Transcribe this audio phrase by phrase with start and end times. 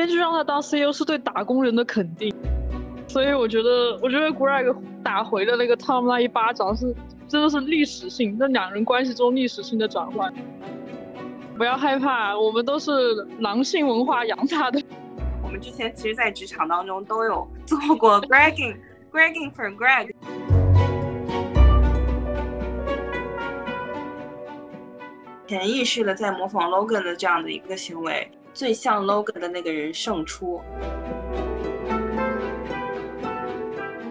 [0.00, 2.34] 编剧让他当 CEO 是对打工人的肯定，
[3.06, 6.96] 所以我觉得，我觉得 Greg 打回的那个 Tom 那一巴掌是
[7.28, 10.32] 真的是历史性，那两人关系中历史性的转换。
[11.58, 12.90] 不要害怕，我们都是
[13.40, 14.82] 狼性文化养大的。
[15.42, 20.14] 我们之前其实，在职场当中都有做过 Gregging，Gregging for Greg。
[25.46, 30.60] 潜意识的在模仿 Logan 的这样的一个行为，最像 Logan 的那个人胜出。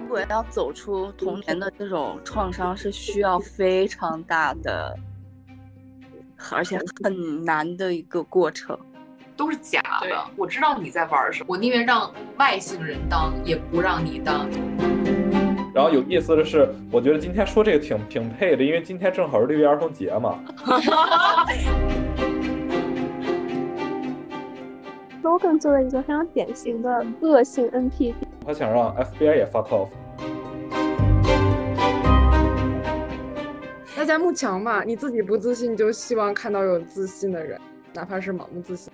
[0.02, 4.98] 如果要走出童年的这种创伤，是需要非常大的，
[6.52, 8.76] 而且很难的一个过程。
[9.38, 14.49] 都是假的，我知道你在玩什么，我宁愿让外星人当，也不让你当。
[15.76, 20.43] 然后有意思的是，我觉得今天说这个挺挺配的，因为今天正好是六一儿童节嘛。
[25.21, 28.13] Logan 作为一个非常典型的恶性 NPD，
[28.45, 29.89] 他想让 FBI 也 fuck off。
[33.97, 37.59] 大家慕强嘛，你自己不自信，就希望看到有自信的人，
[37.93, 38.93] 哪怕是盲目自信。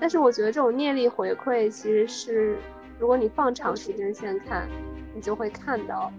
[0.00, 2.56] 但是我觉得这种念力回馈其实是。
[2.96, 4.68] 如果你放长时间线看，
[5.14, 6.12] 你就会看到。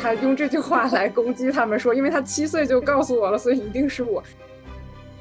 [0.00, 4.22] 他用这句话来攻击他们，说因为他七岁就告诉我了，所以一定是我。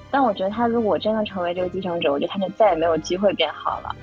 [0.09, 3.95] 但我觉得他如果真的成为这个继承者，我觉得他就再也没有机会变好了。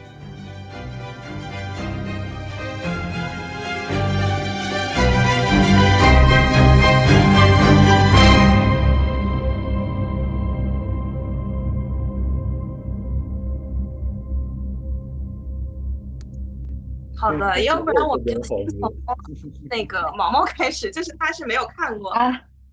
[17.27, 18.65] 好的，要不然我们就从
[19.69, 22.15] 那个毛毛开始，就是他是没有看过，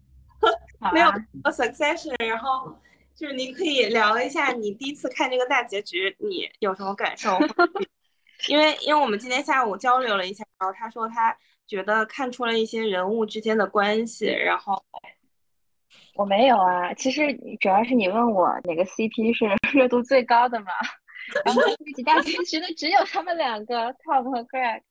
[0.93, 1.07] 没有
[1.45, 2.77] Succession，然后
[3.15, 7.39] 就是你可以聊一下你第一次看这个大结局，你有什么感受？
[8.47, 14.83] 因为因为我们今天下午交流了一下，然后他说他觉得看出了一些人物之间的关系，然后
[16.13, 20.67] 我没有啊，其实主要是你问我哪个 CP 是热度最高的嘛。
[21.45, 24.81] 然后这集大结局的只有他们两个，Tom 和 Greg。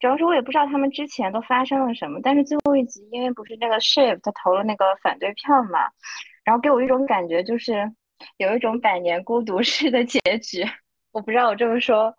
[0.00, 5.88] 主要是我也不知道他们之前都发生了什么，但是最后一集因为不是那个 Shift 投了那个反对票嘛，
[6.44, 7.92] 然后给我一种感觉就是
[8.38, 10.64] 有一种百年孤独式的结局。
[11.12, 12.12] 我不知道我这么说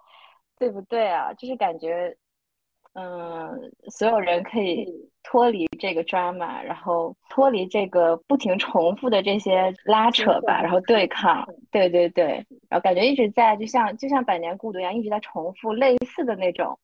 [0.58, 1.34] 对不对啊？
[1.34, 2.16] 就是感觉。
[2.96, 4.88] 嗯，所有人可以
[5.24, 16.78] 脱离这个 drama，然后脱离这个不停重复的这些拉扯吧，然后对抗，对对对，然后感觉一直在，就像就像《百年孤独》一样，一直在重复类似的那种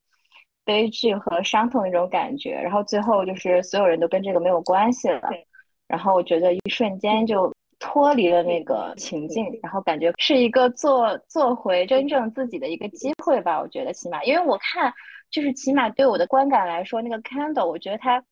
[0.66, 5.30] 悲剧和伤痛那种感觉，然后最后就是所有人都跟这个没有关系了，
[5.88, 14.92] 然后我觉得一瞬间就脱离了那个情境，然后感觉是一个做做回真正自己的一个机会吧，我觉得起码，因为我看。
[15.32, 18.24] 就是起码对我的观感来说，那个 candle，我觉得它，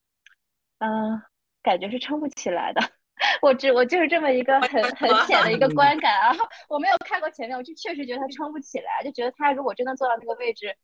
[0.79, 1.21] 嗯，
[1.61, 2.81] 感觉是撑不起来的。
[3.41, 6.35] 我只我就是这么一个很很浅的一 个观感啊，
[6.69, 10.75] 我没有看过前面，我就确实觉得它撑不起来，就觉得它如果真的做到那个位置，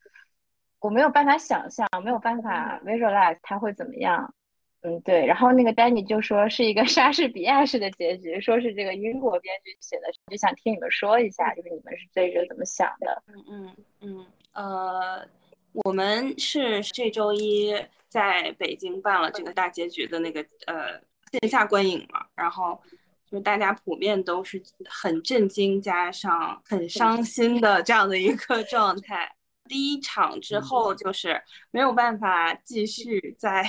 [0.79, 4.33] 我没有办法想象，没有办法 visualize 它会怎么样。
[4.81, 5.25] 嗯，对。
[5.25, 13.23] 然后那个丹尼就说是一个莎士比亚式的结局，说是这个英国编剧写的，就想听你们说一下，就是你们是对这怎么想的？
[13.27, 15.27] 嗯嗯嗯，呃。
[15.73, 17.73] 我们是这周一
[18.07, 21.01] 在北京办了这个大结局的那个呃
[21.31, 22.79] 线下观影嘛，然后
[23.25, 29.35] 就大家普遍都是很震惊加上很伤心的这样的一个状态。
[29.67, 31.41] 第一场之后就是
[31.71, 33.63] 没有办法继续在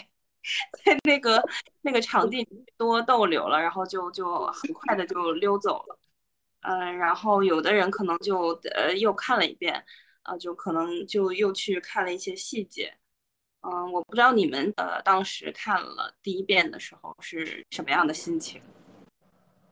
[0.84, 1.42] 在那个
[1.80, 5.98] 那个场地多逗留了，然后就就很快的就溜走了。
[6.60, 9.82] 嗯，然后有的人可能就呃又看了一遍。
[10.24, 12.92] 啊，就可能就又去看了一些细节，
[13.62, 18.60] 嗯，我不知道你们呃当时看了第一遍的时候是什么样的心情。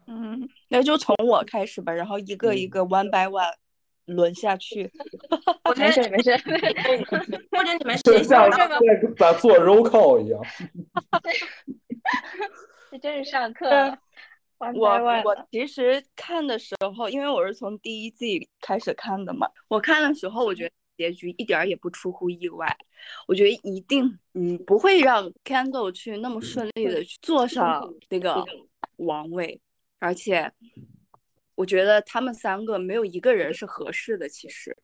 [0.07, 3.55] 嗯，那就从我开始吧，然后一个一个 one by one
[4.07, 4.91] 轮下去。
[5.77, 6.37] 没事没事，
[7.51, 8.59] 或者你们 谁像在
[9.17, 10.41] 在做 roll call 一样。
[12.91, 13.97] 这真是上课。
[14.75, 14.89] 我
[15.25, 22.77] 我其实看的时候，因为我是从第一季开始看的嘛，我看的时候，我觉得结局一点也不出乎意外。
[23.27, 28.45] 我觉得一定嗯不会让 Candle 去那么顺利的去坐上那个
[28.97, 29.61] 王位，
[29.99, 30.53] 而且
[31.57, 34.29] 我觉得他们三个没有一个人是合适的。
[34.29, 34.77] 其实，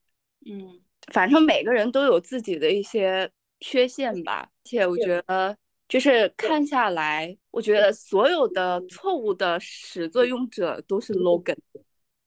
[0.45, 0.81] 嗯，
[1.13, 3.31] 反正每个人都有自己的一些
[3.61, 5.57] 缺陷吧，而且我觉得
[5.89, 11.57] 就是看下来，我觉得所有的错误的始作俑者都是 Logan。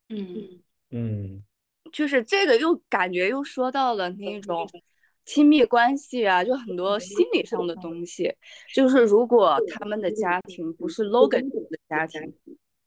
[0.10, 1.44] 嗯嗯，
[1.92, 4.68] 就是这个又感觉又说到了那种
[5.26, 8.36] 亲密关系啊，就很多心理上的东西。
[8.74, 12.34] 就是如果他们的家庭不是 Logan 的家庭，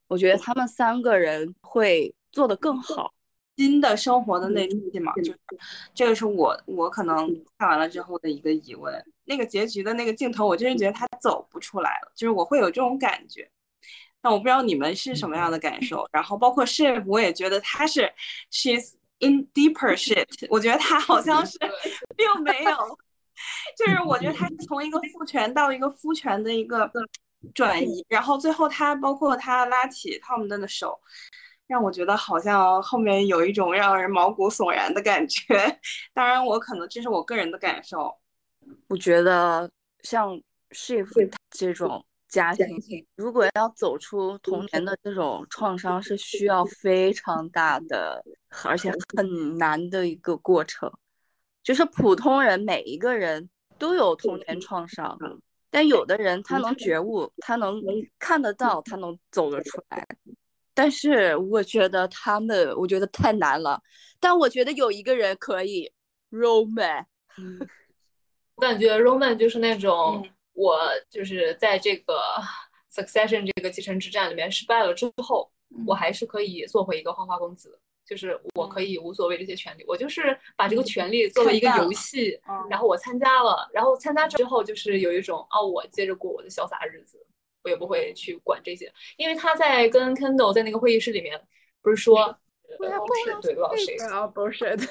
[0.08, 3.14] 我觉得他们三个人会做得更好。
[3.56, 5.38] 新的生活的那期嘛，就是
[5.94, 8.92] 这个是我我可能看完了之后的一个疑问。
[9.24, 13.50] 那个结局的那个镜头，我真是觉得他走不出来了，就是我会有这种感觉。
[14.22, 16.08] 那我不知道你们是什么样的感受。
[16.12, 18.10] 然后包括 Shiv，我也觉得他是
[18.50, 20.26] she's in deeper shit。
[20.48, 21.58] 我觉得他好像是
[22.16, 22.98] 并没有，
[23.76, 26.90] 就是我觉得他是从一个父权到一个夫权的一个
[27.54, 31.00] 转移，然后最后他包括他拉起 Tom 的手。
[31.66, 35.80] 让我觉得好像后面有一种让人毛骨悚然的感觉，
[36.12, 38.14] 当然我可能这是我个人的感受。
[38.88, 39.70] 我觉得
[40.02, 40.40] 像
[40.70, 48.24] Shift 这种家庭，如果要走出童年的这种创伤，是需要非常大的，
[48.64, 50.92] 而且很难的一个过程。
[51.62, 55.18] 就是普通人每一个人都有童年创伤，
[55.70, 57.80] 但有的人他能觉悟，他能
[58.18, 60.06] 看得到，他能走得出来。
[60.74, 63.80] 但是我觉得他们，我觉得太难了。
[64.18, 65.90] 但我觉得有一个人可以
[66.30, 67.04] ，Roman。
[68.56, 70.78] 我感觉 Roman 就是那种，我
[71.10, 72.20] 就是在这个
[72.92, 75.50] Succession 这个继承之战里面失败了之后，
[75.86, 82.38] 我还是可以做回一个花花公子，就是我可以无所谓这些权利，我就是把这个权利作为一个游戏，
[82.70, 87.24] 然后我参加了，然后参加之后就是有一种，哦，我接着过我的潇洒日子。
[87.64, 91.40] 我也不会去管这些，因为他在跟 Kendall 在那个会议室里面，
[91.80, 92.38] 不是说，
[92.78, 94.86] 对老谁啊，bullshit，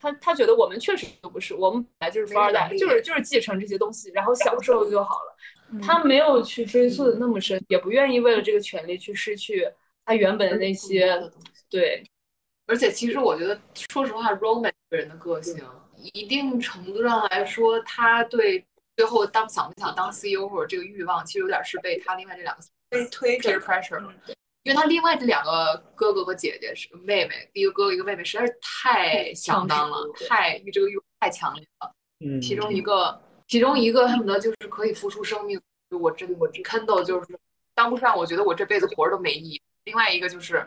[0.00, 5.80] 他他觉得我们确实都不是，我们本来就是富二代，就是就是继承这些东西，然后享受就好了。
[5.80, 9.68] 他没有去追溯的那么深，也不愿意为了这个权利去失去
[10.04, 11.30] 他原本的那些
[11.68, 12.02] 对。
[12.66, 13.60] 而且其实我觉得，
[13.90, 15.62] 说实话，Roman 这个人的个性，
[16.14, 18.64] 一定程度上来说，他对。
[18.96, 23.98] 最后当想不想当 CEO 或者这个欲望，其实有点是被他另外这两个被推着 pressure，
[24.62, 31.92] 因为他另外这两个哥哥和姐姐是妹妹，一个哥哥一个妹妹实在是太相当了，太这个欲望太强烈了。
[32.20, 35.60] 嗯，其中一个其中一个恨不得就是可以付出生命，
[35.90, 37.38] 我真我 Kendall 就是
[37.74, 39.62] 当不上，我觉得我这辈子活着都没意义。
[39.84, 40.66] 另外一个就是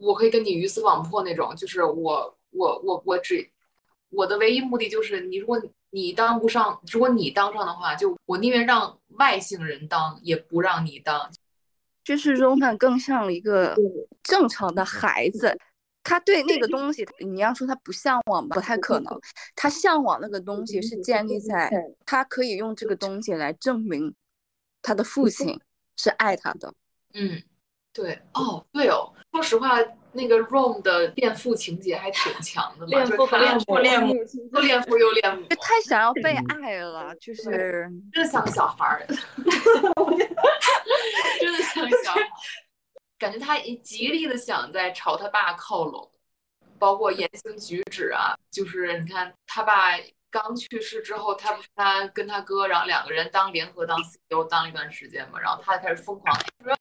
[0.00, 3.50] 我可以跟你鱼死网破那种，就是我我我我只
[4.10, 5.60] 我的唯一目的就是你如果。
[5.92, 11.28] 你当不上，如果你当上的话，就我宁愿让外姓人当，也不让你当。
[12.10, 13.76] 就是 Roman 更像一个
[14.24, 15.56] 正常的孩子，
[16.02, 19.16] 他对那个东西，你要说他不向往吧，不太可能。
[19.54, 21.70] 他向往那个东西是建立在
[22.04, 24.12] 他可以用这个东西来证明
[24.82, 25.56] 他的父亲
[25.96, 26.74] 是爱他的。
[27.14, 27.40] 嗯，
[27.92, 29.78] 对，哦，对哦，说实话。
[30.12, 34.14] 那个 Rom 的恋父情节还挺强的嘛，恋父恋父恋母，
[34.52, 39.06] 又恋父又恋母，太想要被爱了，就是真的像个小孩儿，
[41.40, 42.26] 真的像个小孩儿，
[43.18, 46.10] 感觉他极力的想在朝他爸靠拢，
[46.78, 49.90] 包括言行举止啊，就是你看他爸
[50.28, 56.74] 刚去世之后，他他跟他哥，然后两个人当联合当 CEO 当了一段时间嘛，然后他开始疯狂说。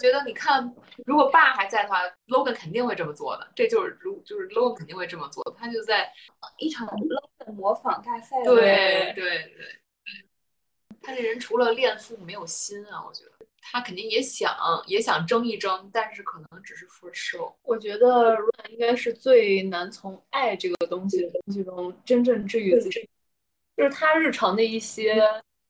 [0.00, 0.74] 觉得你看，
[1.06, 3.50] 如果爸还在的话，Logan 肯定会这么做的。
[3.56, 5.42] 这就是如就是 Logan 肯定会这么做。
[5.58, 6.12] 他就在
[6.58, 8.42] 一场 Logan 模仿大赛。
[8.44, 9.80] 对对对，
[11.02, 14.54] 他这人除了恋父没有心啊，我觉得他肯定也想
[14.86, 17.54] 也想争一争，但是可能只是 for show。
[17.62, 23.08] 我觉得 Ryan 应该是最难从爱这个东西的东西中真正治愈自己，
[23.76, 25.22] 就是他日常的一些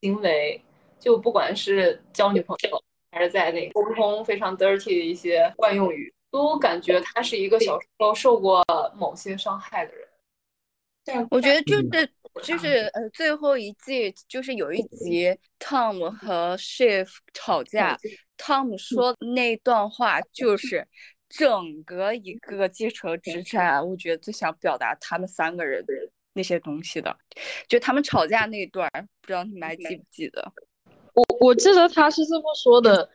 [0.02, 0.62] 行为，
[0.98, 2.82] 就不管是交女朋友。
[3.10, 8.64] 还是在那个沟通非常 dirty 的一些惯用语，都感觉他是一个小时候受过
[8.96, 10.08] 某些伤害的人。
[11.04, 12.10] 对，我觉得就是
[12.42, 17.98] 就是呃，最后一季就是有一集，Tom 和 Shiv 吵架
[18.36, 20.86] ，Tom 说那段话就是
[21.30, 25.82] 整个一个继承之战，我觉得最想表达他们三个人
[26.34, 27.16] 那些东西的，
[27.66, 28.90] 就他们吵架那段，
[29.22, 30.52] 不知道你们还记不记得？
[31.18, 33.08] 我我记得他是这么说的，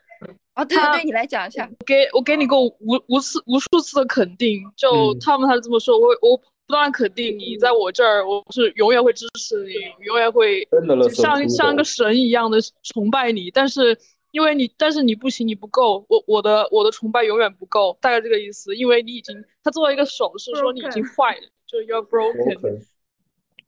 [0.54, 1.70] 啊，对对，你来讲一下。
[1.86, 9.74] 给我给你过无无次无数次的肯定，就他们他是这么说，我我不断肯定你在我这儿，我是永远会支持你，
[10.06, 10.68] 永远会
[11.14, 13.50] 像像一个神一样的崇拜你。
[13.52, 13.98] 但是
[14.32, 18.76] 因为你，但是你不行，你不够，我我的我的崇拜永远不够，大概这个意思。
[18.76, 22.82] 因为你已经，他做了一个手势，说你已经坏了，就 you're broken。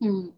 [0.01, 0.33] 嗯。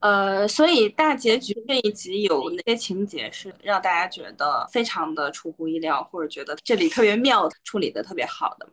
[0.00, 8.72] 呃，所以大结局这一集有哪些情节是让大家觉得非常的出乎意料，或者觉得这里特别妙、处理的特别好的吗？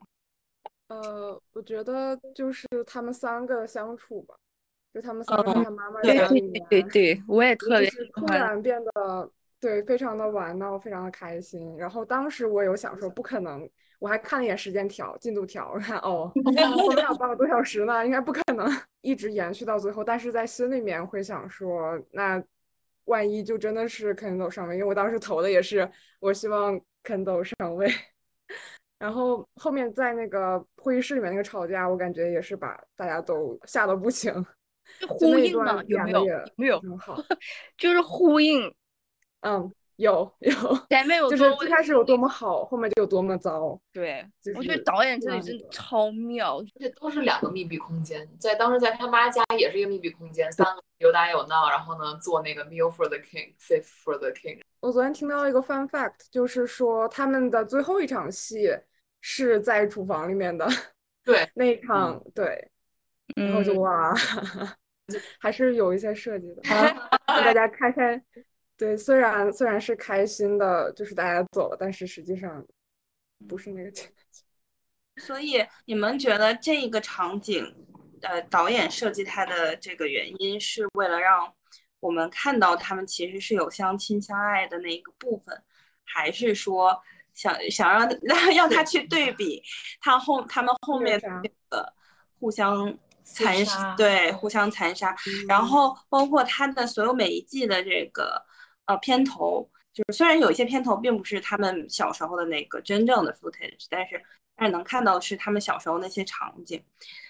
[0.87, 4.35] 呃，我觉得就是他们三个相处吧，
[4.93, 9.29] 就他们三个他妈妈对对对对，我也特别突然变得
[9.59, 11.77] 对非常的玩闹，非常的开心。
[11.77, 13.69] 然后当时我有想说，不可能。
[13.99, 16.31] 我还看了一眼时间条、进度条，我看哦，
[16.75, 18.69] 后面有半个多小时呢，应该不可能
[19.01, 20.03] 一直延续到最后。
[20.03, 22.43] 但是在心里面会想说，那
[23.05, 25.89] 万一就真的是肯斗上位，因为我当时投的也是，
[26.19, 27.91] 我希望肯斗上位。
[28.99, 34.33] 然后后面在那个会议室里面那个吵架，我感觉也是把大家都吓得不行。
[35.07, 36.25] 呼应嘛，有没有？
[36.55, 37.21] 没有，很好，
[37.77, 38.73] 就是呼应，
[39.41, 39.71] 嗯。
[39.97, 40.51] 有有，
[40.89, 43.79] 前面有就是最开始有多么好，后面就有多么糟。
[43.91, 44.23] 对，
[44.55, 54.61] 我觉得导演这里真的超妙，而且都是两个密闭空间，在当时在他妈家也是一个密闭空间，三个有打有闹，然后呢做那个 meal for the king，safe for the king。
[54.79, 58.69] 我昨天听到一个 fun fact，就是说他们的最后一场戏
[59.21, 60.67] 是在厨房里面的。
[61.25, 62.69] 对，那一场对，
[63.35, 64.13] 然后就哇，
[65.41, 66.69] 还是有一些设计的，给
[67.43, 68.23] 大家看看。
[68.77, 72.63] 对，虽然虽然是开心的，就是大家走了，但是实际上
[73.47, 74.43] 不是那个情景。
[75.17, 77.65] 所以你们觉得这个场景，
[78.21, 81.51] 呃，导演设计它的这个原因是为了让
[81.99, 85.59] 我们看到他们其实是有相亲相爱的那一个部分，
[86.03, 87.01] 还是说
[87.33, 89.63] 想想让 让让他去对比
[89.99, 91.91] 他后他们后面那个
[92.39, 95.15] 互相残杀，对，互相残杀，
[95.47, 98.45] 然后包括他的所有每一季的这个。
[98.87, 104.21] 呃，片头就是虽然有一些片头并不是他们小时候的那个真正的 footage，但是
[104.55, 106.83] 但是能看到是他们小时候那些场景。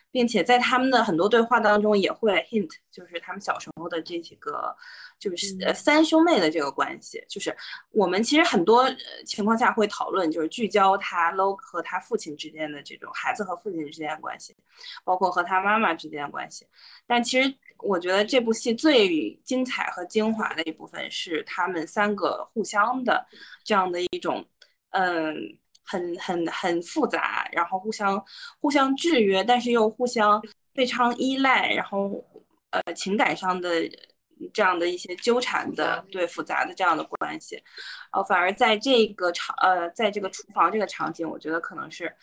[0.10, 4.76] 并且在他们的很多对话当中也会 hint，就是他们小时候的这几个，
[5.20, 7.24] 就是呃三兄妹的这个关系。
[7.28, 7.56] 就是
[7.92, 8.90] 我们其实很多
[9.26, 14.56] 情况下会讨论，就是聚焦他 Log 和他父亲之间的这种孩子和父亲之间的关系，
[15.04, 16.66] 包括和他妈妈之间的关系。
[17.06, 23.26] 但其实我觉得这部戏最精彩和精华的一部分是他们三个互相的
[23.64, 24.46] 这样的一种，
[24.92, 25.58] 嗯。
[25.90, 28.22] 很很很复杂，然后互相
[28.60, 30.44] 互相制约，但是又互相
[30.76, 32.22] 非常依赖，然后
[32.72, 33.70] 呃情感上的
[34.54, 37.64] 这样的一些纠缠的对复杂的这样的关系，
[38.12, 42.14] 呃反而在这个场呃在这个厨房这个场景，我觉得可能是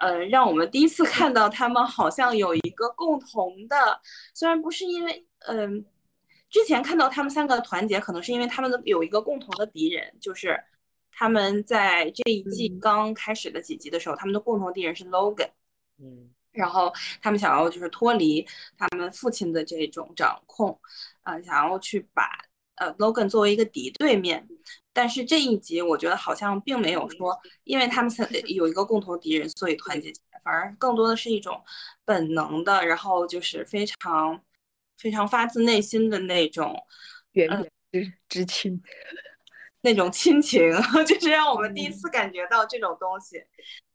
[0.00, 4.00] 呃让我们第一次看到他们好像有一个共同的，
[4.34, 5.84] 虽然不是因为嗯
[6.50, 10.60] 之前看到他们三个团结，可能是因为他们的有一个共同的敌人，就是。
[11.12, 15.50] 他们在这一季刚开始的几集的时候，他们的共同敌人是 Logan，
[15.98, 16.90] 嗯，然后
[17.20, 18.46] 他们想要就是脱离
[18.78, 20.80] 他们父亲的这种掌控，
[21.24, 22.26] 呃，想要去把
[22.80, 24.48] 呃 Logan 作为一个敌对面，
[24.92, 28.10] 但是这一集我觉得好像并没有说，因为他们
[28.46, 31.62] 有一个共同敌人，所以团结起来，反而更多的是一种
[32.06, 34.42] 本能的，然后就是非常
[34.96, 36.74] 非常发自内心的那种
[37.32, 38.82] 远远之之亲。
[39.82, 40.60] 那种亲情，
[41.06, 43.42] 就是让我们第一次感觉到这种东西，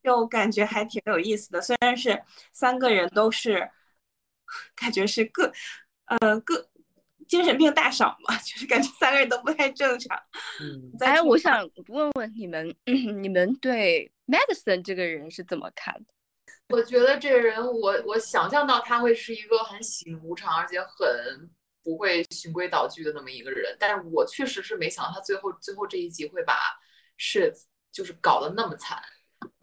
[0.03, 1.61] 就感觉还挺有意思的。
[1.61, 3.69] 虽然是三个人都是，
[4.75, 5.51] 感觉是各，
[6.05, 6.67] 呃，各
[7.27, 10.17] 精神病大赏嘛， 就是感觉三个人都不太正常。
[10.61, 16.05] 嗯，哎，我想问问你们，你们对 Madison 这个人是怎么看的？
[16.69, 21.49] 我觉得这个人，我我想象到他会是一个很喜怒无常，而且很。
[21.85, 26.57] 不会循规蹈矩的那么一个人，但是我确实是没想到他最后最后这一集会把
[27.19, 27.53] Shiv
[27.91, 28.99] 就是搞得那么惨，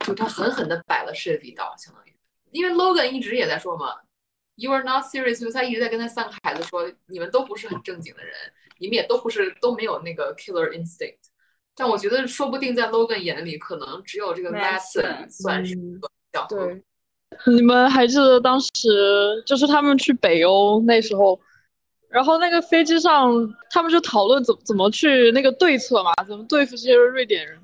[0.07, 2.17] 就他狠狠的摆了 Shiv 一刀，相当于，
[2.53, 3.97] 因为 Logan 一直也在说嘛
[4.57, 8.35] ，You are not serious，就是他一直在跟他三个孩子说，你们都不是很正经的人，
[8.79, 11.19] 你们也都不是都没有那个 killer instinct，
[11.75, 16.83] 但我觉得说不定在 Logan 眼里，可能只有这个 Mason 算是个小对，
[17.47, 18.69] 你们还记得当时
[19.47, 21.41] 就是他们去北欧那时候？
[22.09, 23.33] 然后那个飞机上，
[23.71, 27.59] 他们就讨论怎怎么去那个对策嘛，怎么对付这些瑞典人。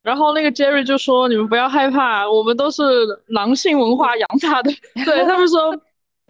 [0.00, 2.82] 然后那个 Jerry 就说：“你们不要害怕，我们都是
[3.26, 4.70] 狼性文化养大的。
[5.04, 5.76] ”对他们说，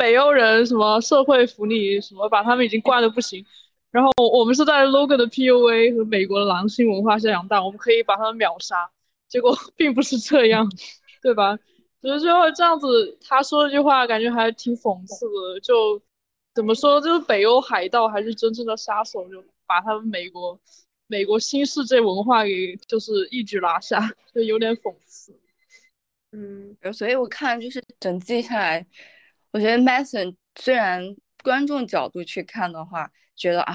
[0.00, 3.44] 北欧人什么社会福利什么，把他们已经惯的不行。
[3.90, 8.90] 然后我们是在 Logan 的 PUA 和美国的狼性文化下养大，我们可以把他们秒杀。
[9.28, 10.66] 结果 并不是这样，
[11.20, 11.58] 对吧？
[12.00, 16.00] 所以最后这样子，他说这句话感觉还挺讽刺的，就。
[16.52, 17.00] 怎么说？
[17.00, 20.58] 就是北欧海盗还是真正的杀手，就把他们美国
[21.06, 25.32] 美国新世界文化给就是一举拿下，就有点讽刺。
[26.32, 28.84] 嗯，所以我看就是整季下来，
[29.52, 31.02] 我觉得 Mason 虽然
[31.42, 33.74] 观众角度去看的话，觉得啊，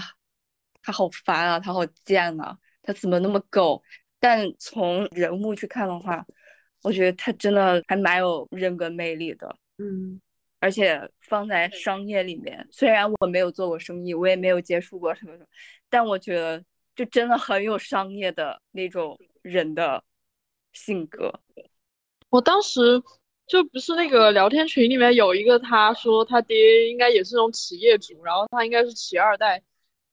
[0.82, 3.84] 他好烦啊，他好贱啊，他怎么那么狗？
[4.20, 6.26] 但从人物去看的话，
[6.82, 9.54] 我觉得他真的还蛮有人格魅力的。
[9.78, 10.22] 嗯，
[10.60, 15.46] 而且放在商业里面，虽然我没有做过生意，我也没有接触过什么什么，
[15.90, 16.64] 但我觉得
[16.96, 20.02] 就真的很有商业的那种人的
[20.72, 21.42] 性格。
[22.30, 23.04] 我当时。
[23.48, 29.62] 就不是那个聊天群里面有一个，他说他爹应该也是那种企业主，然后他应该是企二代，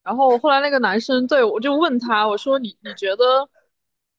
[0.03, 3.49] 然后后来那个男生对我就问他，我说你你觉得，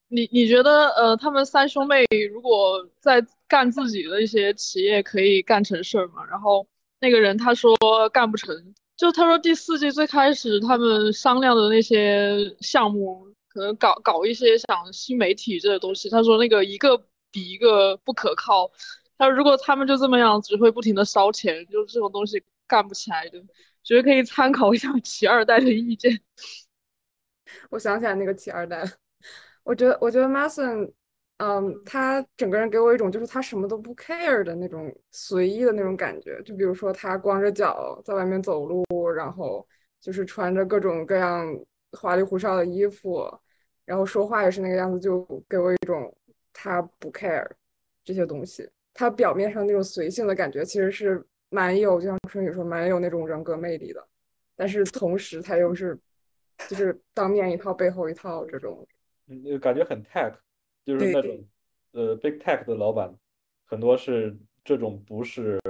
[0.08, 6.24] 你你觉得呃他们三兄妹如果在干自己的一些企业可以干成事儿吗？
[6.28, 6.66] 然后
[7.00, 7.76] 那个人他说
[8.12, 18.72] 干不成，就他说第四季最开始他们商量的那些项目，可能搞搞一些像新媒体这些东西，他说那个一个比一个不可靠。
[19.16, 23.40] 他：“如果他们就这么样，只会不停的烧钱，就这种东西干不起来的。
[23.82, 26.20] 觉得可以参考一下 企二代的意见。
[27.70, 28.82] 我想起来那个企二代。
[29.62, 30.92] 我觉得，我觉得 Mason，
[31.38, 36.42] 嗯，他整个人给我一种就是他什么都不 care 的那种随意的那种感觉。
[36.42, 39.66] 就比如说他光着脚在外面走路，然后
[40.00, 41.46] 就是穿着各种各样
[41.92, 43.26] 花里胡哨的衣服，
[43.84, 46.14] 然后说话也是那个样子，就给我一种
[46.52, 47.48] 他不 care
[48.04, 51.20] 这些东西。”他表面上那种随性的感觉，其实是
[51.50, 54.06] 蛮有，就像春雨说，蛮有那种人格魅力的。
[54.54, 55.98] 但是同时，他又是
[56.68, 58.86] 就是当面一套，背后一套这种，
[59.26, 60.32] 嗯，感觉很 tech，
[60.84, 61.44] 就是那种
[61.90, 63.12] 呃 big tech 的老板，
[63.66, 65.60] 很多是这种不是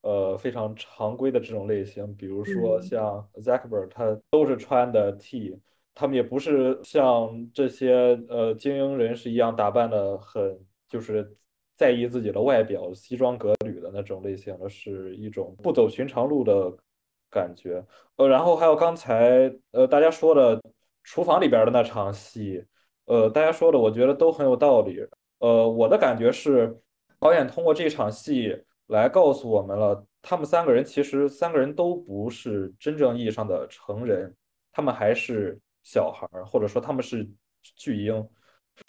[0.00, 2.16] 呃非常常规的这种类型。
[2.16, 5.60] 比如说像 Zuckerberg，他都是穿的 T，
[5.94, 11.36] 他们也不是像这些呃精英人士一样打扮的很就是。
[11.76, 16.72] 在意自己的外表，西装革履的那种类型的，是一种不走寻常路的
[17.30, 17.84] 感觉。
[18.16, 20.62] 呃，然后还有刚才呃大家说的
[21.02, 22.64] 厨房里边的那场戏，
[23.06, 25.04] 呃，大家说的我觉得都很有道理。
[25.38, 26.80] 呃，我的感觉是，
[27.18, 34.32] 导演通过这场戏来告诉我们了，他们三个人其实三个人都不是真正意义上的成人，
[34.72, 37.28] 他们还是小孩儿，或者说他们是
[37.76, 38.14] 巨婴。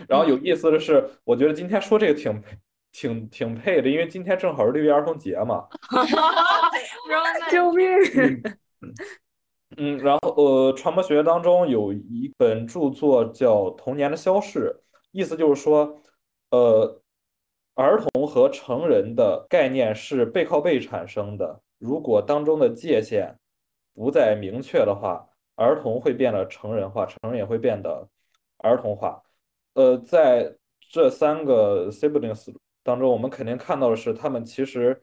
[0.08, 2.42] 然后有意思的是，我觉得今天说这个挺。
[2.96, 5.68] 挺挺配的，因为今天正好是六一儿童节嘛。
[7.52, 7.86] 救命！
[9.76, 14.74] 嗯，然后呃，传播学当中有一本著作叫《童年的消逝》，
[15.12, 16.02] 意思就是说，
[16.52, 17.02] 呃，
[17.74, 21.60] 儿童和成人的概念是背靠背产生的。
[21.78, 23.38] 如果当中的界限
[23.94, 28.08] 不再明确的话，儿童会变得成人化，成人也会变得
[28.60, 29.22] 儿童化。
[29.74, 30.56] 呃，在
[30.90, 32.56] 这三个 siblings。
[32.86, 35.02] 当中，我们肯定看到的是，他们其实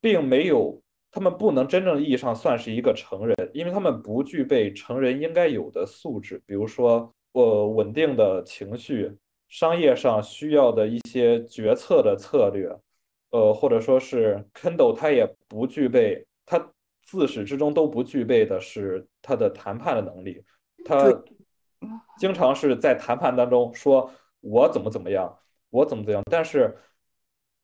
[0.00, 12.68] 并没有，他们不能真正意义上算是一个成人，因为他们不具备成人应该有的素质，比如说，呃，稳定的情绪，商业上需要的一些决策的策略，
[13.30, 16.72] 呃，或者说是 Kindle，他也不具备，他
[17.04, 20.42] 自始至终都不具备的是他的谈判的能力，
[20.84, 21.22] 他
[22.18, 25.38] 经常是在谈判当中说，我怎么怎么样，
[25.70, 26.76] 我怎么怎么样，但是。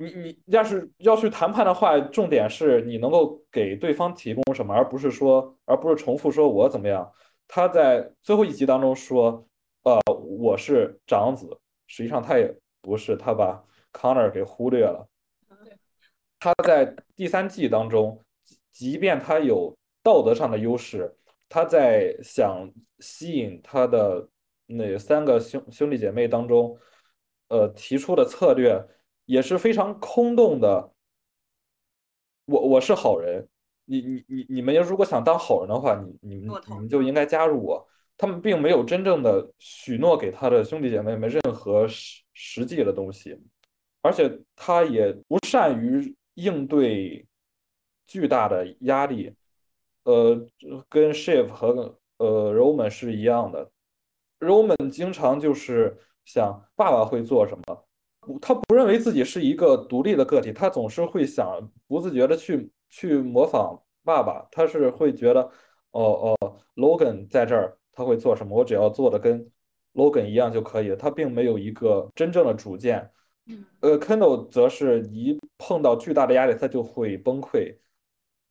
[0.00, 7.12] 你你要是要去谈判的话，重点是你能够给对方提供什么，而不是说，而不是重复说我怎么样。
[7.46, 9.46] 他在最后一集当中说，
[9.82, 11.46] 呃，我是长子，
[11.86, 15.06] 实际上他也不是，他把 Connor 给忽略了。
[16.38, 18.18] 他在第三季当中，
[18.72, 21.14] 即便他有道德上的优势，
[21.46, 22.66] 他在想
[23.00, 24.26] 吸引他的
[24.64, 26.74] 那三个兄兄弟姐妹当中，
[27.48, 28.82] 呃，提出的策略。
[29.26, 30.92] 也是非常空洞的。
[32.46, 33.48] 我我是好人，
[33.84, 37.86] 你你你你们要如果想当好人的话，你你们你们就应该加入我。
[38.16, 43.40] 他们并没有真正的许诺给他的兄弟姐妹们任何实实际的东西，
[44.02, 47.26] 而且他也不善于应对
[48.06, 49.34] 巨大的压力。
[50.02, 50.34] 呃，
[50.88, 53.70] 跟 Shiv 和呃 Roman 是一样的
[54.38, 57.86] ，Roman 经常就是想爸爸会做什么。
[58.40, 64.46] 他不认为自己是一个独立的个体，他总是会想不自觉的去去模仿爸爸。
[64.52, 65.40] 他是会觉得，
[65.92, 68.56] 哦哦，Logan 在这儿，他会做什么？
[68.58, 69.50] 我只要做的跟
[69.94, 70.94] Logan 一样就可以。
[70.96, 73.10] 他并没有一个真正的主见。
[73.80, 77.74] 呃，Kendall 则是一碰到巨大的压力，他就会崩溃。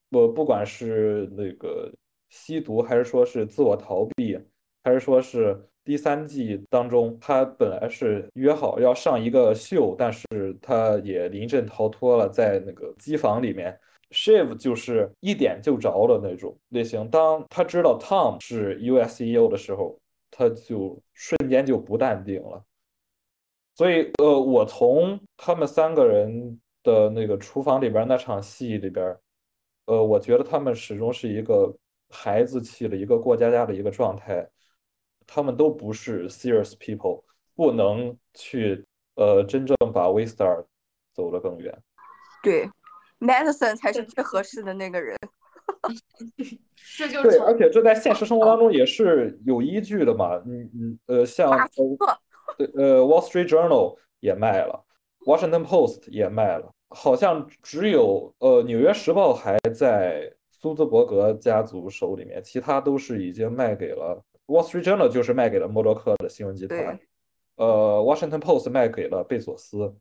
[0.10, 1.93] 我不管是那个
[2.29, 4.39] 吸毒，还是说是自我逃避，
[4.84, 5.65] 还是说是。
[5.89, 13.75] 第三季当中，他本来是约好要上一个秀，但是他也临阵逃脱了，在那个机房里面
[14.12, 17.10] Shiv 就是一点就着的那种类型。
[17.10, 19.99] 当他知道 Tom 是 USEO 的时候，
[20.30, 22.63] 他就瞬间就不淡定了。
[23.73, 29.17] 所以，呃，我从他们三个人的那个厨房里边那场戏里边，
[29.88, 31.75] 呃，我觉得他们始终是一个
[32.12, 34.47] 孩子气的一个过家家的一个状态。
[35.32, 37.22] 他们都不是 serious people，
[37.56, 40.65] 不能去呃真正把 Waystar
[41.13, 41.78] 走得更远。
[42.42, 42.68] 对
[43.20, 45.15] ，Madison 才是最合适的那个人。
[46.98, 50.36] 这就是对，而且这在现实生活当中也是有依据的嘛。
[50.48, 51.70] 嗯嗯呃，像
[52.58, 54.84] 对呃 Wall Street Journal 也卖了
[55.28, 64.24] ，Washington Post 也卖了，好像只有呃纽约时报还在苏兹伯格家族手里面，其他都是已经卖给了。
[64.49, 66.99] Wall Street Journal 就是卖给了默多克的新闻集团，
[67.55, 69.95] 呃，Washington Post 卖给了贝索斯，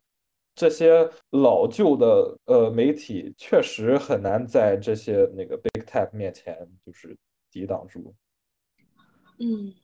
[0.55, 7.15] 这些老旧的呃媒体确实很难在这些那个 Big Tech 面前就是
[7.51, 8.15] 抵挡住。
[9.39, 9.75] 嗯，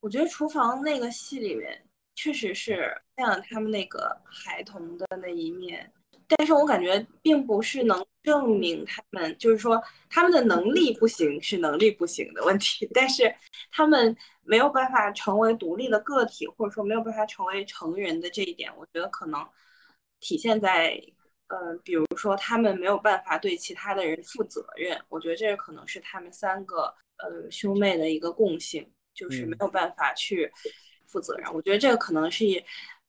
[0.00, 1.80] 我觉得厨房那个戏里面
[2.16, 5.88] 确实是像他们那个孩童的那一面。
[6.28, 13.34] 但是我感觉并不是能证明他们，就是说他们的能力不行是能力不行的问题，但是
[13.70, 19.42] 他们没有办法成为独立的个体，或者说没有办法成为成人的这一点，我觉得可能
[20.20, 21.00] 体现在，
[21.46, 30.52] 呃，比如说他们没有办法对其他的人负责任，我觉得这个可能是他们三个呃兄妹的一个共性，就是没有办法去
[31.06, 31.50] 负责任。
[31.54, 32.44] 我觉得这个可能是。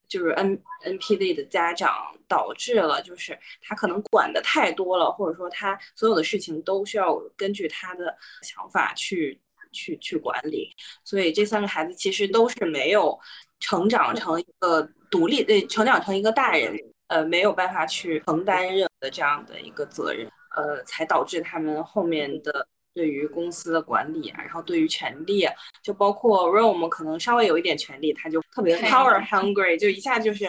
[0.10, 9.40] 就是 N N P D 的家长导致了，就是他可能管的太多了，或者说他所有的事情都需要根据他的想法去
[9.72, 13.18] 去去管理，所以这三个孩子其实都是没有
[13.60, 16.76] 成长成一个独立，对，成长成一个大人，
[17.08, 22.68] 呃，没有办法去承担任的这样的一个责任，呃，才导致他们后面的。
[23.00, 25.48] 对于公司的管理啊，然后对于权力，
[25.82, 30.46] 就包括 Rome 可能稍微有一点权力，他就特别 power hungry，就一下就是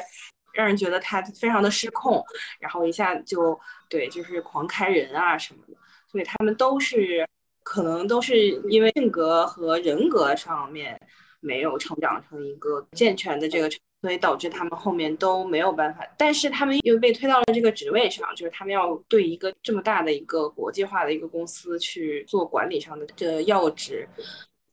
[0.52, 2.20] 让人觉得他非常的失控，
[2.58, 3.56] 然后一下就
[3.88, 5.74] 对，就是狂开人啊什么的。
[6.08, 7.24] 所以他们都是
[7.62, 8.36] 可能都是
[8.68, 11.00] 因为性格和人格上面
[11.38, 13.70] 没有成长成一个健全的这个。
[14.02, 24.08] 所以导致他们后面都没有办法，但是他们又被推到了这个职位上，就是他们要对一个这么大的一个国际化的一个公司去做管理上的这要职，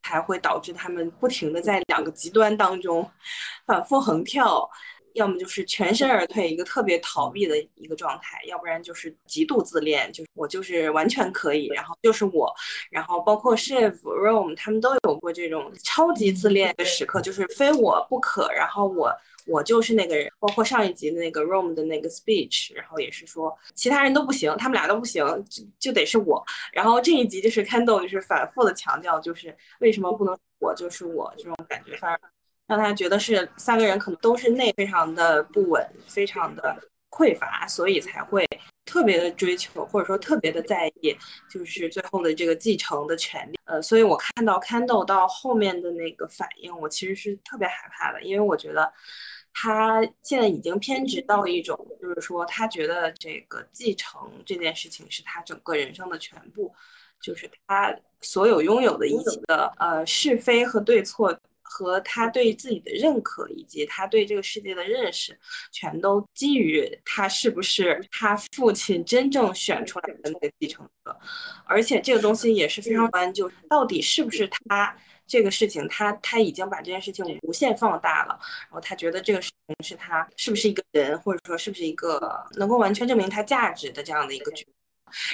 [0.04, 3.10] 才会导致他们不停的在两个极端当中
[3.68, 4.70] 反复横跳。
[5.17, 12.53] 要么就是全身而退，一个特别逃避的一个状态；要不然就是极度自恋，就是我就是完全可以，然后就是我，
[12.89, 19.12] 然后包括 Shiv、Room 他们都有过这种超级自恋的时刻，就是非我不可，然后我
[19.47, 20.32] 我就是那个人。
[20.39, 26.43] 包括上一集的那个 Room 的那个 speech，然后也是说其他人都不行，他们俩都不行，就就得是我。
[26.71, 32.19] 然后这一集就是 Kendall 就是反复的强调，就是为什么不能我就是我这种感觉，反而。
[32.67, 36.77] 让他觉得是三个人可能都是内非常的不稳，非常的
[37.10, 38.45] 匮乏，所以才会
[38.86, 41.15] 特别的追求，或者说特别的在意，
[41.49, 43.58] 就是最后的这个继承的权利。
[43.65, 48.91] 呃，所以我看到 Candle 到后面的那个反应，我其实是特别害怕的，因为我觉得
[49.53, 56.73] 他现在已经偏执到一种，就是说他觉得这个继承这件事情是他整个人生的全部，
[57.21, 61.38] 就是他所有拥有的一切的呃是非和对错。
[61.69, 65.38] 和他对自己的认可，以及他对这个世界的认识，
[65.71, 71.19] 全都基于他是不是他父亲真正选出来的那个继承者，
[71.65, 74.95] 而且这个东西也是非常关，就到底是不是他
[75.27, 84.65] 这个事情，他他已经把这件事情无限放大了，然后他觉得这个事情是他是不是一个人，或者说是不是一个能够完全证明他价值的这样的一个角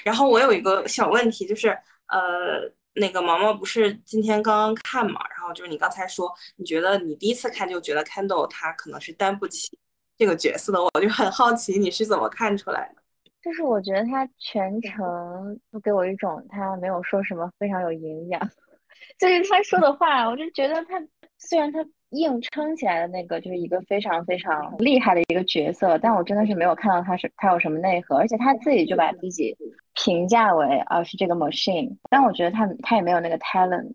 [0.03, 1.69] 然后我有一个小问题，就是
[2.07, 2.73] 呃。
[2.95, 9.77] 那个毛毛不是今天刚刚看嘛，然后就是你刚才说，你觉得你第一次看就觉得 Kendall 他可能是担不起
[10.17, 13.01] 这个角色的，我就很好奇你是怎么看出来的？
[13.41, 18.41] 就是我觉得他全程都给我一种他没有说什么非常有营养，
[19.19, 21.01] 就是他说的话，我就觉得他
[21.37, 21.85] 虽然他。
[22.13, 29.55] 硬撑起来的那个就是一个非常非常厉害的一个角色，但我真的是没有看到他是他有什么内核，而且他自己就把自己
[29.95, 33.93] 评价为啊是这个 machine，但我觉得他他也没有那个 talent。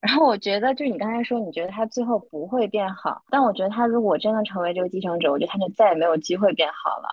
[0.00, 7.08] 然后我觉得就是你刚才说你觉得他最后不会变好，但我觉得他如果真的成为这个继承者，我觉得他就再也没有机会变好了，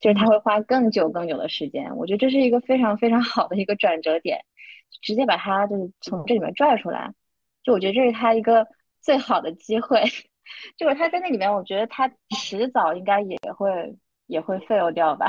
[0.00, 1.96] 就是他会花更久更久的时间。
[1.96, 4.40] 我觉得这是一个非常非常好的一个转折点，
[5.02, 7.12] 直接把他就是从这里面拽出来，
[7.62, 8.66] 就我觉得这是他一个。
[9.08, 10.02] 最好的机会，
[10.76, 15.26] 就是他在那里面，我觉得他迟早应该也会也会 fail 掉吧。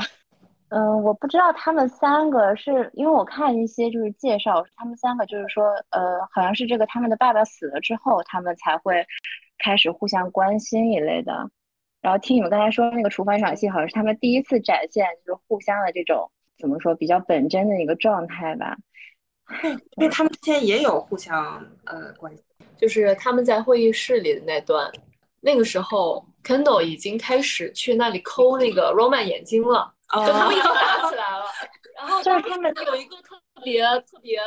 [0.68, 9.06] 嗯，我不知道他们三个是因为我看一些就是介绍，他们三个就是说，呃，好像是这个他们的爸爸死了之后，他们才会
[9.56, 11.50] 开始互相关心一类的。
[12.02, 18.76] 然后听你们刚才说那个厨房场戏，好像是他们第一次展现就是互相的这种怎么说比较本真的一个状态吧。
[19.96, 22.44] 因为他们之间也有互相呃关系，
[22.78, 24.90] 就是他们在会议室里的那段，
[25.40, 31.44] 那个时候 Kendall 已经开始去那里抠那个 Roman 眼睛了，就他们已经打起来了。
[31.96, 34.38] 然后就是他们有一个特别特别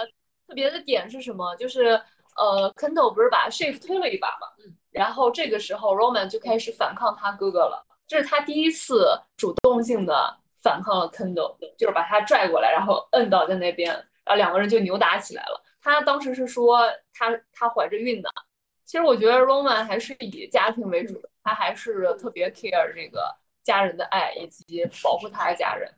[0.47, 1.55] 特别的点是什么？
[1.57, 1.89] 就是
[2.35, 4.47] 呃，Kendall 不是把 Shift 推了一把嘛，
[4.91, 13.93] 然后这个时候 Roman 就开始反抗他哥哥了，这是他第一次主动性的反抗了 Kendall，就是把他拽过来，然后摁倒在那边。
[14.25, 15.61] 然后两个人就扭打起来了。
[15.83, 16.79] 他当时是说
[17.13, 18.29] 他他怀着孕的。
[18.85, 25.91] 其实我觉得 Roman 还是以家庭为主的，他还是特别 care 这个家人的爱以及保护他的家人。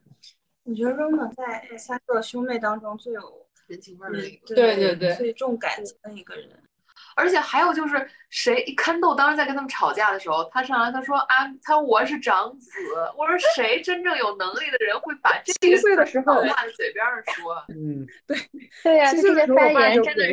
[0.64, 6.50] 我觉得 Roman 在三个兄妹当中最有人情味的一个，对对对，最重感情的一个人。
[7.16, 12.70] 而且还有就是，谁看豆当时在跟他们吵架的时候，他上来他说啊，他说我是长子。
[13.16, 17.64] 我说谁真正有能力的人会把这七岁的时候挂在嘴边上说？
[17.68, 18.36] 嗯，对
[18.82, 20.24] 对呀，七岁的时候发言真的。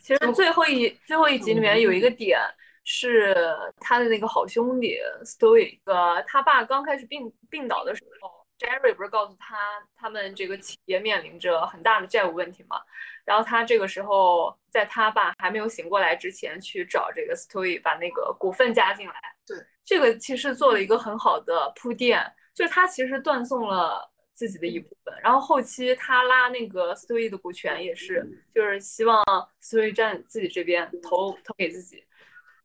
[0.00, 2.40] 其实最后一最后一集里面有一个点
[2.84, 3.34] 是
[3.78, 5.78] 他的那个好兄弟 Stoic，
[6.26, 9.56] 他爸刚开始病病倒的时候，Jerry 不是告诉他
[9.94, 12.80] 他们这个企业面临着很大的债务问题吗？
[13.24, 19.14] 然后他这个时候，在他爸还没有醒过来之前，去找这个 Story 把那个股份加进来。
[19.46, 22.22] 对，这个其实做了一个很好的铺垫，
[22.54, 25.14] 就是他其实断送了自己的一部分。
[25.22, 29.24] 然后后期他拉那个 Story 的股权也是，就是希望
[29.62, 32.04] Story 站自己这边投投给自己。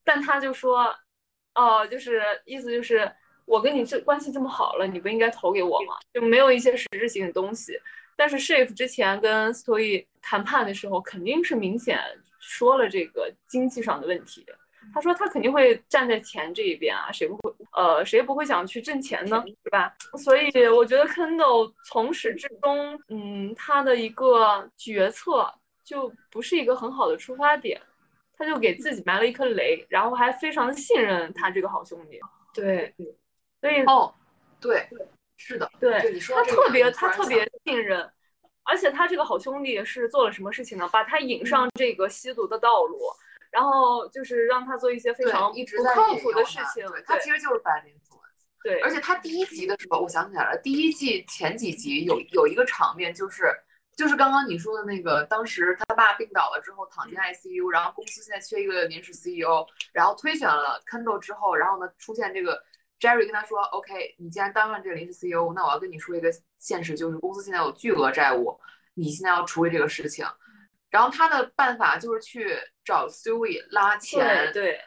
[0.04, 0.94] 但他就说，
[1.56, 3.10] 哦，就是意思就是
[3.46, 5.96] 我跟你这关系这么好了，你不应该投给我吗？
[6.14, 7.80] 就没有一些实质性的东西。
[8.20, 11.98] 但是 Shift 之前跟 Story 谈判的时候，肯定是明显
[12.38, 14.46] 说了这个经济上的问题。
[14.94, 17.54] 他说他肯定会站在钱这一边啊，谁不会？
[17.72, 19.42] 呃，谁不会想去挣钱呢？
[19.64, 19.96] 是吧？
[20.18, 25.50] 所以我觉得 Kendall 从始至终，嗯，他的一个决策
[25.86, 27.82] 就不是一个很好的出发点，
[28.38, 32.20] 他就给自己埋了一颗雷，然后还非常信任他这个好兄弟。
[32.54, 32.94] 对，
[33.62, 34.14] 所以哦，
[34.60, 34.86] 对。
[35.42, 38.08] 是的，对他特别，他特别信任，
[38.64, 40.88] 而且他这个好兄弟是做了什么事情呢？
[40.92, 43.00] 把他引上这个吸毒的道路，
[43.50, 46.86] 然后就是让他做一些非常不靠谱的事情。
[47.06, 48.20] 他其实就是 bad influence。
[48.62, 53.46] 对，而且他第一集的时候，我想起来了，第一季前几集有有一个场面，就是
[53.96, 62.62] 就是刚刚你说的那个，当时他爸病倒了之后躺进 ICU，然后公司现在缺一个临时 CEO，然后推选了 Kendall 之后，然后呢出现这个。
[63.00, 68.60] Jerry 跟他说：“OK，你既然当上这个临时 CEO，那我要跟你说一个现实，就是公司现在有巨额债务，
[68.94, 70.26] 你现在要处理这个事情。
[70.90, 74.80] 然后他的办法就是去找 Stewie 拉钱，对。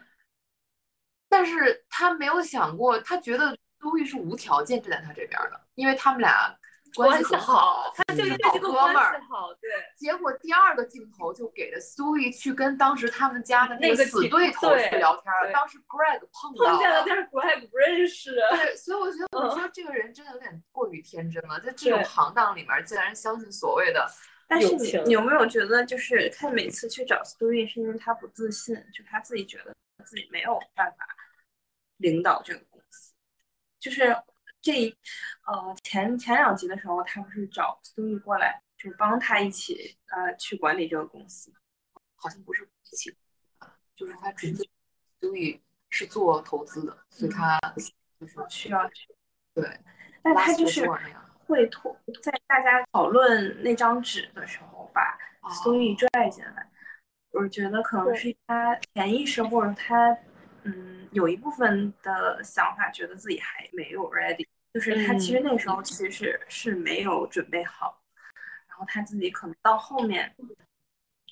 [1.29, 6.57] 但是他没有想过，他觉得 Stewie 是无条件站在他这边的，因为他们俩。”
[6.95, 9.21] 关系好，他就好哥们儿。
[9.23, 9.71] 好，对。
[9.97, 15.53] 结果第二个镜头就给了 Stewie 去跟当时他们家的那个死对头去聊天了。
[15.53, 18.35] 当时 Greg 碰碰见了，但是 Greg 不认识。
[18.51, 24.07] 对，所以我觉得，我说这个人真的有点过于天真了，在这种行当里面竟然相信所谓的。
[24.47, 29.75] 但是你你有没有觉得，就是他每次去找 Stewie 是因为他不自信，就他自己觉得
[30.05, 31.07] 自己没有办法
[31.97, 33.13] 领导这个公司，
[33.81, 34.17] 就是。
[34.63, 34.97] 这，
[35.45, 41.53] 呃，前前两集的时候，他不是找 Stewie 过来，就是帮他一起，呃，去管理这个公司，
[42.15, 43.13] 好像不是一起，
[43.97, 44.65] 就是他直接
[45.21, 47.59] Stewie 是做投资的，所以他
[48.21, 49.13] 就是需要去，
[49.53, 49.81] 对，
[50.23, 50.89] 但他就是
[51.45, 55.19] 会拖，在大家讨论那张纸的时候，把
[55.51, 56.71] Stewie 拽进来，
[57.33, 60.17] 我觉得可能是他潜意识或者他。
[60.65, 68.01] 嗯，有一部分的想法觉得自己还没有 ready，就是他其实那时候其实是是没有准备好，
[68.69, 70.35] 然后他自己可能到后面，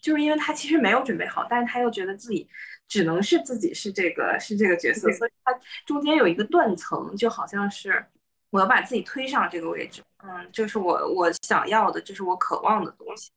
[0.01, 2.49] 就是因为他其实没有准备好，但是他又觉得自己
[2.89, 5.53] 只能是自己是这个是这个角色，所以他
[5.87, 8.05] 中间有一个断层，就好像是
[8.51, 13.31] 我要把自己推上这个位置，嗯，就是我我想要的，这是我渴望的东西，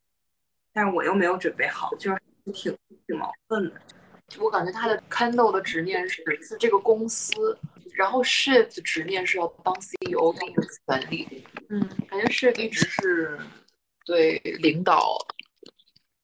[0.74, 2.20] 但是我又没有准备好，就是
[2.52, 2.76] 挺
[3.06, 3.80] 挺矛盾的。
[4.40, 7.58] 我感觉他的 Kendall 的执念是是这个公司，
[7.94, 11.46] 然后 Shift 执念是要当 CEO 更有权利。
[11.70, 13.40] 嗯，感觉 Shift 一直是
[14.06, 15.18] 对领导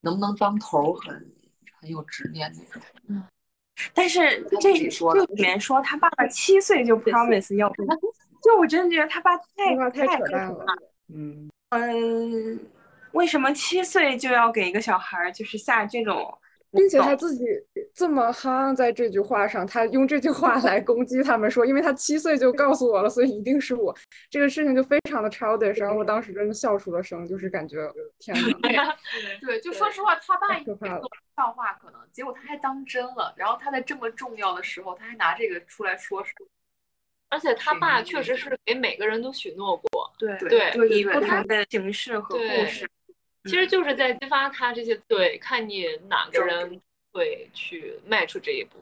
[0.02, 1.14] 能不能当头很
[1.80, 2.82] 很有执念那种。
[3.08, 3.24] 嗯，
[3.94, 4.74] 但是这这
[5.26, 7.86] 里面说他爸爸七岁就 promise 要，就
[8.44, 10.66] 就我真的觉得他爸太太扯淡了。
[11.14, 12.60] 嗯嗯，
[13.12, 16.36] 为什么七岁就要给一个小孩就是下这种？
[16.72, 17.44] 并且他自己
[17.94, 23.96] 这么夯在这句话上，他用这句话来攻击他们说，因为他七岁就告诉我了，所以一定是我。
[24.30, 27.78] 这个事情就非常的 childish，然后我当时真的笑出了声，就是感觉
[28.20, 28.96] 天哪！
[29.42, 30.48] 对，就说实话，他爸
[31.36, 33.34] 笑话可能，结果他还当真了。
[33.38, 36.34] 然后他在这么重要的时候，他还拿这个出来说事。
[37.32, 42.90] 而且他爸确实是给每个人都许诺过，对对，以不同的形式和故事。
[43.44, 48.78] 其实就是在激发他这些对，看你哪个人会去迈出这一步，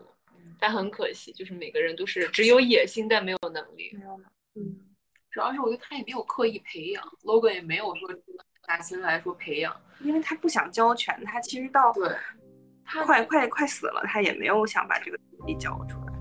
[0.59, 3.91] 但很可惜，就是每个人都是只有野心但没有能力。
[3.93, 4.19] 没有
[4.55, 4.75] 嗯，
[5.31, 8.09] 主要是我觉得他也没有刻意培养，logan 也没有说
[8.67, 12.09] 拿心来说培养，因为他不想交权，他其实到对，
[12.83, 16.13] 他快快快死了，他也没有想把这个东西交出来。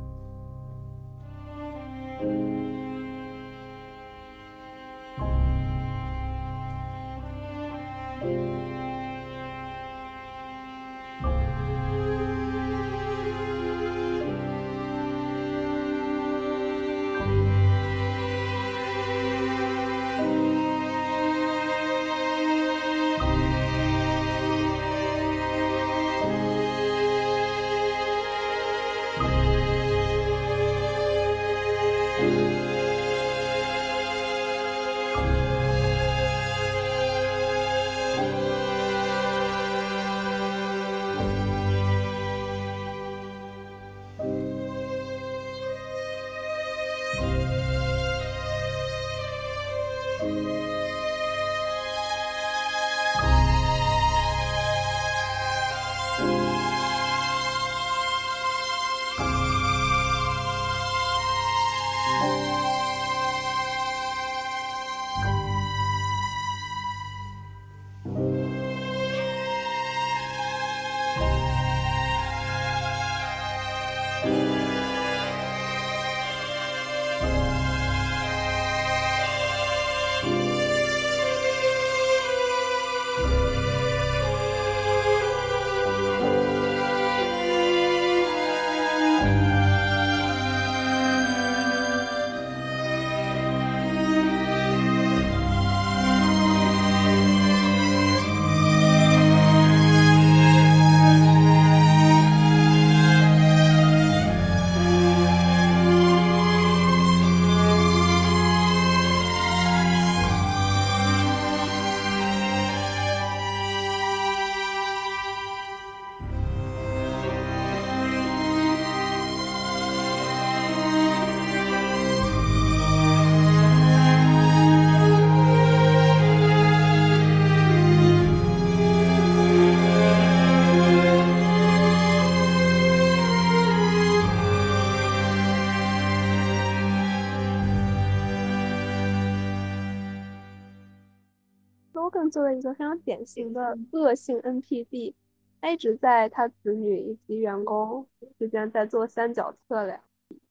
[142.31, 145.15] 作为一个非常典型的恶性 NPD，
[145.61, 148.07] 他一直在他子女以及员工
[148.39, 150.01] 之间在做三角测量，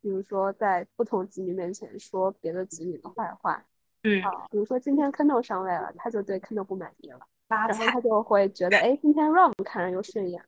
[0.01, 3.63] 比如说在不同子女面前说别的子女的坏话，
[4.03, 10.43] 嗯，啊，比如说今天 Kendall 上位了，他就对 Kendall 不满意了，然后他就会觉得，哎，今天 Ron 看人又顺眼，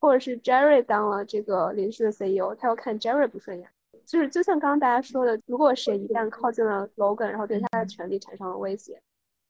[0.00, 3.68] 或者是 Jerry 当了这个临时的 CEO，他又看 Jerry 不顺眼，
[4.06, 9.00] 就是就像刚刚大家说的，如果谁一旦靠近了 Logan，然后对他的权利产生了威胁。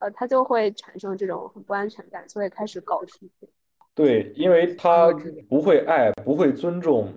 [0.00, 3.48] 呃，他就会产生这种很不安全感，所以开始搞事情。
[3.94, 5.10] 对，因为他
[5.48, 7.12] 不会爱，不会尊重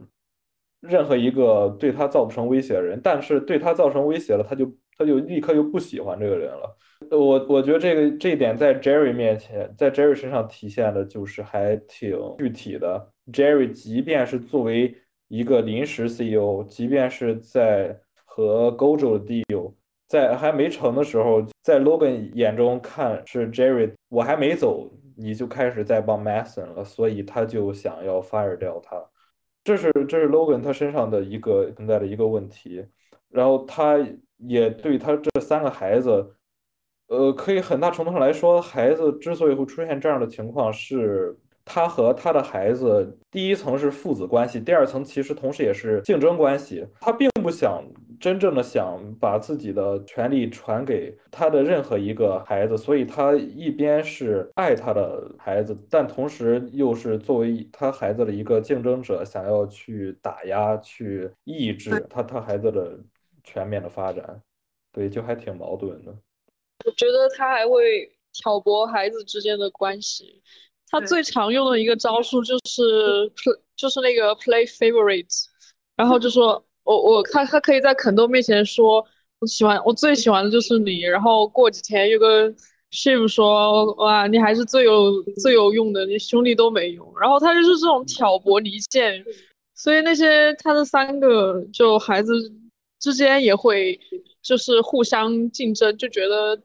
[0.82, 6.78] 任何一个对他造不成威胁的人，但是对他造成威胁了，他就他就立刻就不喜欢这个人了。
[7.12, 13.12] 我我觉得这个这一点在 Jerry 面前，在 Jerry 身上体现的就是还挺具体的。
[13.32, 14.96] Jerry 即便是作为
[15.28, 19.73] 一个临时 CEO，即便是在和 Gojo 的 deal。
[20.08, 28.95] 在还没成的时候，在 Logan 眼中看是 Jerry，我还没走，你就开始在帮 Mason 了，所以他就想要 fire 掉他。
[29.63, 32.85] 这是这是 Logan 他身上的一个存在的一个问题。
[33.29, 33.97] 然后他
[34.37, 36.35] 也对他这三个孩子，
[37.08, 41.37] 呃，可以很大程度上来说，孩子之所以会出现这样的情况是。
[41.65, 46.85] 他和他的孩子，第一层是父子关系，第二层其实同时也是竞争关系。
[46.99, 47.81] 他并不想
[48.20, 62.98] 真正的想把自己的权利传给他的任何一个孩子，所以他一边是爱他的孩子，但同时又是作为他孩子的一个竞争者，想要去打压、去抑制他他孩子的
[63.44, 64.42] 全面的发展。
[64.92, 66.16] 对，就还挺矛盾的。
[66.86, 70.42] 我觉得他还会挑拨孩子之间的关系。
[70.90, 72.84] 他最常用的一个招数就是
[73.32, 75.46] play，就是那个 play favorites，
[75.96, 79.06] 然后就说我我他他可以在肯豆面前说
[79.40, 82.56] 我喜欢我最喜欢的就是你，然后过几天又跟
[82.92, 87.12] Shiv 说哇你还是最有最有用的，你兄弟都没用。
[87.19, 89.23] 然后他就是这种挑拨离间，
[89.75, 92.34] 所以那些他的三个就孩子
[93.00, 94.00] 之间也会
[94.42, 96.62] 就是互相竞争，就觉得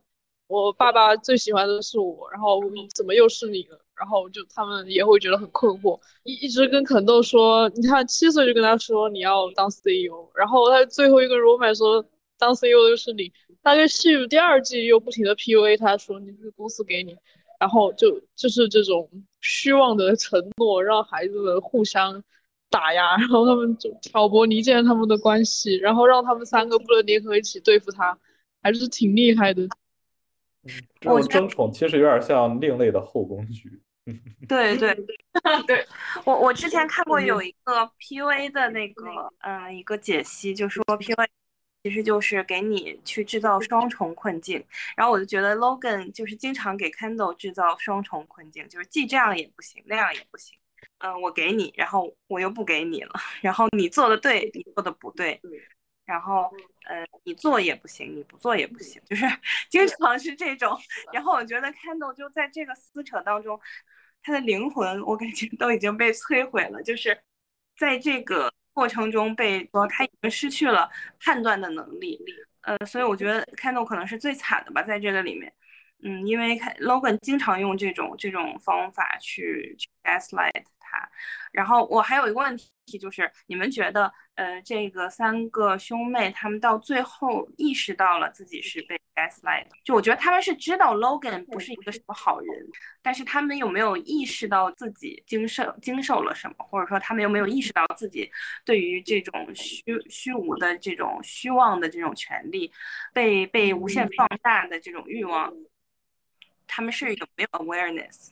[0.48, 2.60] 我爸爸最喜欢的是我，然后
[2.94, 3.80] 怎么又是你了？
[3.98, 12.04] 然后就他们也会觉得很困惑，一一直跟肯豆说，你看七岁就跟他说你要当 CEO，然后他最后一个 romance 说
[12.38, 13.32] 当 CEO 的就是你，
[13.62, 17.16] 他跟 Shiv 第二季又不停的 PUA 他说你是公司给你，
[17.58, 22.22] 然后就就是这种虚妄的承诺让孩子们互相
[22.70, 28.16] 打压，然后他们就挑拨离间他们的关系，然后让他们三个不能联合一起对付他，
[28.62, 29.64] 还是挺厉害的。
[30.64, 30.70] 嗯，
[31.00, 33.80] 这种争宠其实有点像另类的后宫剧。
[34.48, 34.94] 对 对。
[35.66, 35.86] 对，
[36.24, 41.28] 我我之前看过有一个 PUA 的那个呃一个解析，就说 PUA
[41.84, 44.64] 其实就是给你去制造双重困境，
[44.96, 50.58] 然后我就觉得 Logan 就是经常给 Kendall 制造双重困境，就是既这样也不行，那样也不行，
[50.98, 55.40] 嗯，我给你，然后我又不给你了，然后你做的对，你做的不对，
[56.04, 56.50] 然后
[56.88, 59.24] 呃你做也不行，你不做也不行，就是
[59.70, 60.76] 经常是这种，
[61.12, 63.60] 然后我觉得 Kendall 就在这个撕扯当中。
[64.28, 67.18] 他的灵魂，我感觉都已经被摧毁了，就是
[67.78, 70.86] 在这个过程中被说他已经失去了
[71.18, 72.20] 判断的能力，
[72.60, 75.50] 呃，所以我觉得 Kendall 可能是最惨的吧，在这个里面，
[76.02, 81.08] 嗯，因为 Logan 经常用这种这种方法去去 gaslight 他，
[81.52, 82.70] 然后我还有一个问题。
[82.98, 92.66] 就是，你们觉得，呃，这个三个兄妹他们到最后意识到了自己是被 gaslight，就我觉得他们是知道 Logan 不是一个什么好人，
[93.02, 98.30] 但是他们有没有意识到自己经受经受了什么，或者说他们有没有意识到自己
[98.64, 102.72] 对于这种虚虚无的这种虚妄的这种权利
[103.12, 105.52] 被被无限放大的这种欲望，
[106.66, 108.30] 他们是有没有 awareness？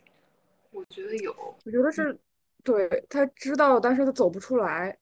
[0.70, 2.18] 我觉得有，我觉得是。
[2.66, 4.98] 对他知道，但是他走不出来，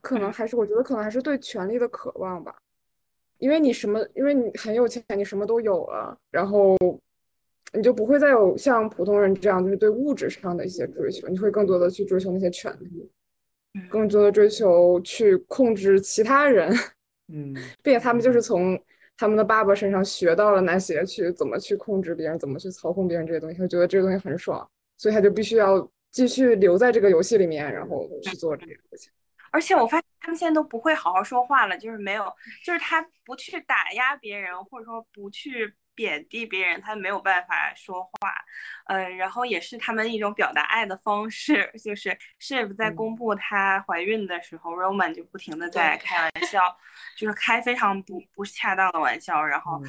[0.00, 2.54] 可能还是我觉得可能还是对权力的渴望吧，
[3.38, 6.76] 因为你什么，因为你很有钱，你什么都有了，然后
[7.72, 13.10] 你就不会再有像普通人这样，就是对物质上的一些追求，你会更多的去追求那些权利，
[13.90, 16.72] 更多的追求去控制其他人，
[17.26, 18.80] 嗯，并且他们就是从
[19.16, 25.90] 他们的爸爸身上学到了那些去怎么去控制别人，怎么去操控别人这些东西，他觉得这个东西很爽，所以他就必须要。
[26.14, 29.12] 继续留在这个游戏里面，然后去做这个事情。
[29.50, 32.32] 而且我发现他们现在都不会好好说话了，就是没有，
[32.64, 38.10] 就是他不去打压别人，或者说不去贬低别人，他没有办法说话。
[38.86, 46.60] 嗯，然后也是他们一种表达爱的方式，就是 Shiv 在公布她怀孕的时候，Roman 就不停的在开玩笑，
[47.16, 49.82] 就是开非常不不恰当的玩笑，然后。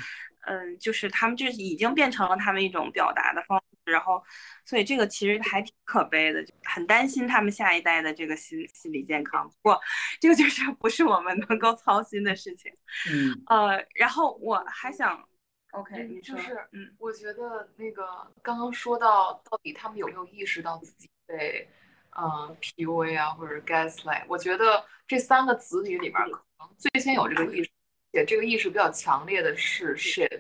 [0.48, 4.24] 嗯，就是他们就已经变成了他们一种表达的方式，然后，
[4.66, 9.48] 所以这个其实还挺可悲的，就很担心他们下一代的这个心心理健康。
[9.48, 9.80] 不过，
[10.20, 12.72] 这个就是 不是我们能够操心的事情。
[13.12, 15.24] 嗯，呃，然后我还想
[15.72, 18.04] ，OK，你就是，嗯，我觉得那个
[18.42, 21.70] 刚刚说到到底他们有没有意识到自己被，
[22.18, 27.70] 嗯，PUA 啊或者 gaslight，我觉得这三个子女里边可能最先有这个意识。
[28.16, 30.40] 且这个意识比较强烈的是 shit，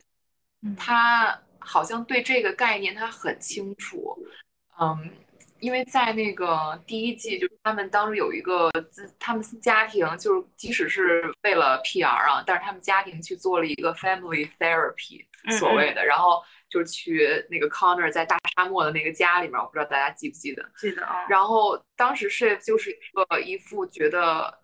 [0.77, 4.17] 他好像对这个概念他很清楚，
[4.79, 5.09] 嗯，
[5.59, 15.25] 因为在那个第一季，就是他们当时有一个自他们家庭，就是即使是为了 PR 啊，但是他们家庭去做了一个 family therapy
[15.57, 20.63] 所谓的，然后就是去那个 Connor 在大沙漠的那个家里面，我不知道大家记不记得？
[20.77, 21.25] 记得啊。
[21.27, 24.59] 然后当时 Shiv 就是一个一副觉得。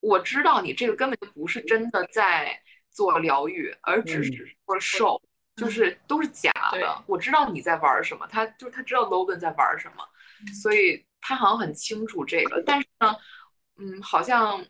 [0.00, 5.20] 我知道你这个根本就不是真的在做疗愈，而只是做瘦，
[5.56, 7.02] 就是都是假的。
[7.06, 10.06] 我知道你在玩什么，他就是他知道 Logan 在玩什么，
[10.52, 12.62] 所以他好像很清楚这个。
[12.64, 13.16] 但是呢，
[13.78, 14.64] 嗯，好像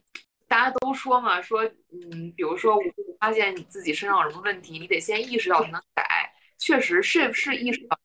[0.49, 2.83] 大家都说嘛，说嗯，比如说我
[3.21, 6.33] 发现你自己身上有什么问题，你得先意识到才能改。
[6.59, 7.99] 确实是是意识到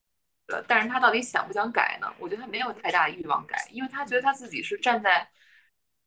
[0.47, 2.11] 的，但是他到底想不想改呢？
[2.19, 5.29] 我觉得他没有太大的欲望改，因为他觉得他自己是站在。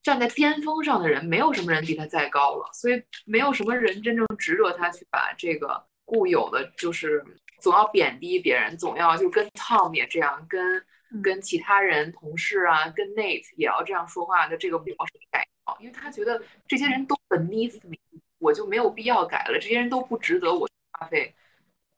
[0.03, 7.24] 站在巅峰上的人，没有什么人比他再高了，所以没有什么人真正值得他去把这个固有的，就是
[7.61, 10.84] 总要贬低别人，总要就跟 Tom 也这样，跟
[11.22, 17.96] 跟其他人同事啊，跟 Nate 也要这样说话的这个模式改掉，因为他觉得这些人都 beneath me，
[18.38, 21.34] 我就没有必要改了，这些人都不值得我花费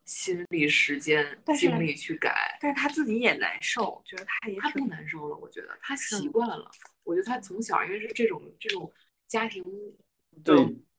[0.05, 2.59] 心力、时间、精力去改。
[2.61, 6.71] 但是他自己也难受，觉得他也他不难受了，我觉得他习惯了。
[7.03, 8.93] 我觉得他从小因为是这种这种
[9.29, 9.65] 家庭
[10.45, 10.57] 对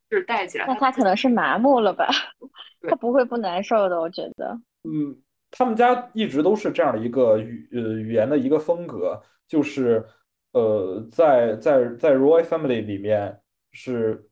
[0.09, 2.07] 是带起来，那他可能是麻木了吧？
[2.87, 4.59] 他不会不难受的，我觉得。
[4.83, 5.15] 嗯，
[5.51, 10.05] 他们家一直都是这样的一个语呃语言的一个风格，就是
[10.53, 13.37] 呃在在在 Roy Family 里面
[13.71, 14.29] 是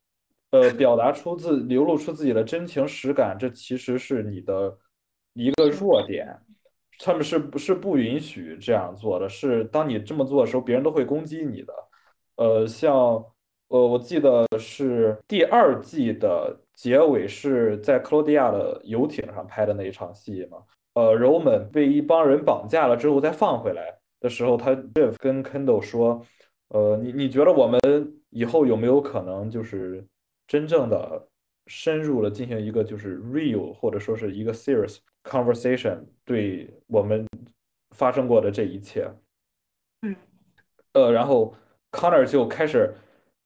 [0.51, 4.77] 呃表达出自流露出自己的真情实感，这其实是你的
[5.33, 6.27] 一个弱点。
[6.99, 9.27] 他们是不是不允许这样做的？
[9.27, 11.73] 是当你这么做的时候，别人都会攻击你的。
[12.37, 13.21] 呃，像
[13.69, 20.59] 呃，我记得是第二季的结尾是在克罗地亚的游艇上拍的那一场戏嘛。
[20.93, 24.73] 呃，柔们被一帮人绑架了之后再放回来的时候，他
[25.19, 26.25] 跟 Kendall 说
[26.69, 27.79] ：“呃，你你觉得我们
[28.29, 30.05] 以后有没有可能就是
[30.47, 31.27] 真正的
[31.67, 37.25] 深入了进行一个就是 real 或者说是一个 serious？” Conversation 对我们
[37.95, 39.11] 发生过的这一切，
[40.03, 40.15] 嗯，
[40.93, 41.53] 呃，然后
[41.91, 42.93] Connor 就开始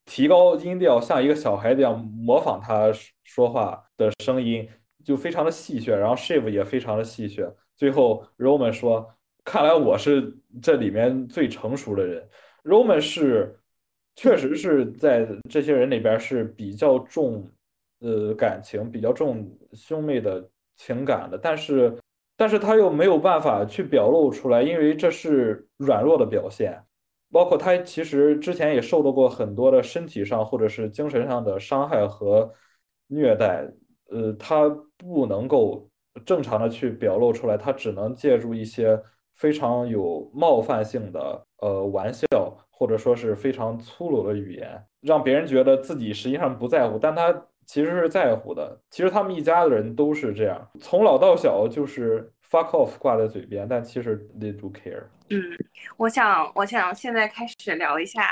[0.09, 2.91] 提高音调，像一个小孩子一样模仿他
[3.23, 4.67] 说话的声音，
[5.05, 5.95] 就非常的戏谑。
[5.95, 7.53] 然后 Shiv 也非常的戏谑。
[7.77, 9.07] 最后 Roman 说
[9.45, 12.27] ：“看来我是这里面最成熟的人。
[12.63, 13.59] ”Roman 是
[14.15, 17.47] 确实是在这些人里边是比较重
[17.99, 20.49] 呃感情，比较重兄妹的。
[20.81, 21.93] 情感的，但是，
[22.37, 26.81] 但是他又没有办法去表露出来，因为这是软弱的表现。
[27.31, 32.51] 包括他其实之前也受到过很多的身体上或者是精神上的伤害和
[33.07, 33.67] 虐待，
[34.09, 35.89] 呃，他不能够
[36.25, 39.01] 正常的去表露出来，他只能借助一些
[39.35, 42.25] 非常有冒犯性的呃玩笑，
[42.69, 47.45] 或者说是非常粗鲁的语言，让别人觉得自己实际上不在乎，但他。
[47.69, 48.81] 其实是在乎的。
[48.89, 55.03] 其实他们一家的人都是这样，从老到小就是 fuck off 挂在嘴边，但其实 they do care。
[55.29, 55.41] 嗯，
[55.97, 58.29] 我想，我想现在开始聊一下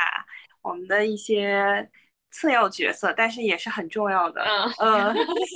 [0.61, 1.89] 我们的一些
[2.32, 4.43] 次要角色，但是也是很重要的。
[4.80, 5.13] 嗯，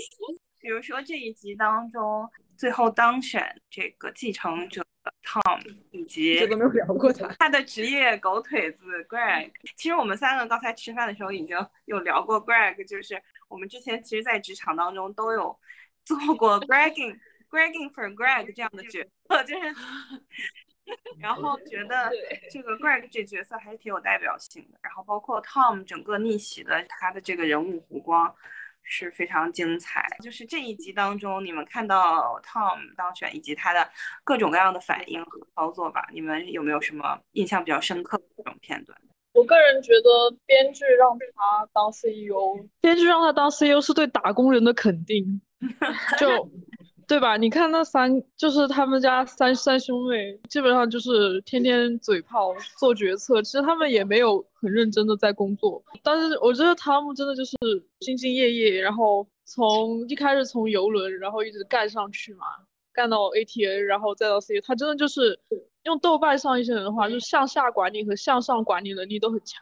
[0.60, 4.86] 比如说这一集当中最后当选这个继承者。
[5.24, 5.60] Tom
[5.90, 9.50] 以及这都没有聊过他，他的职业狗腿子 Greg。
[9.76, 15.58] 其实我们三个刚才吃饭的时候已经有聊过 Greg，就是我们之前其实，在职场当中都有
[16.06, 17.18] 做过 Gregging
[17.52, 19.76] Gregging for Greg 这样的角色，就是，
[21.20, 22.10] 然后觉得
[22.50, 24.80] 这个 Greg 这角色还是挺有代表性的。
[24.82, 28.34] 然后包括 Tom 整个逆袭的他的这个人物弧光。
[28.84, 33.88] 是非常精彩，就是这一集当中，你们看到 Tom 当选以及他的
[34.24, 36.08] 各种各样的反应和操作吧？
[36.12, 39.00] 你们有没有什么印象比较深刻的这种片段？
[39.34, 45.40] 我个人觉得，编剧让他当 CEO，编剧让他当 CEO 是对打工人的肯定，
[46.20, 46.50] 就。
[47.12, 47.36] 对吧？
[47.36, 55.84] 你看那三，就是他们家三三兄妹，基本上就是天天嘴炮做决策，其实他们也没有很认真的在工作。
[56.02, 57.58] 但是我觉得汤姆真的就是
[58.00, 62.46] 兢兢业业，然后从一开始从游轮，然后一直干上去嘛，
[62.94, 65.38] 干到 ATA，然后再到 C，他真的就是
[65.84, 69.60] 用豆瓣上一些人的话，就是向下管理和向上管理能力都很强。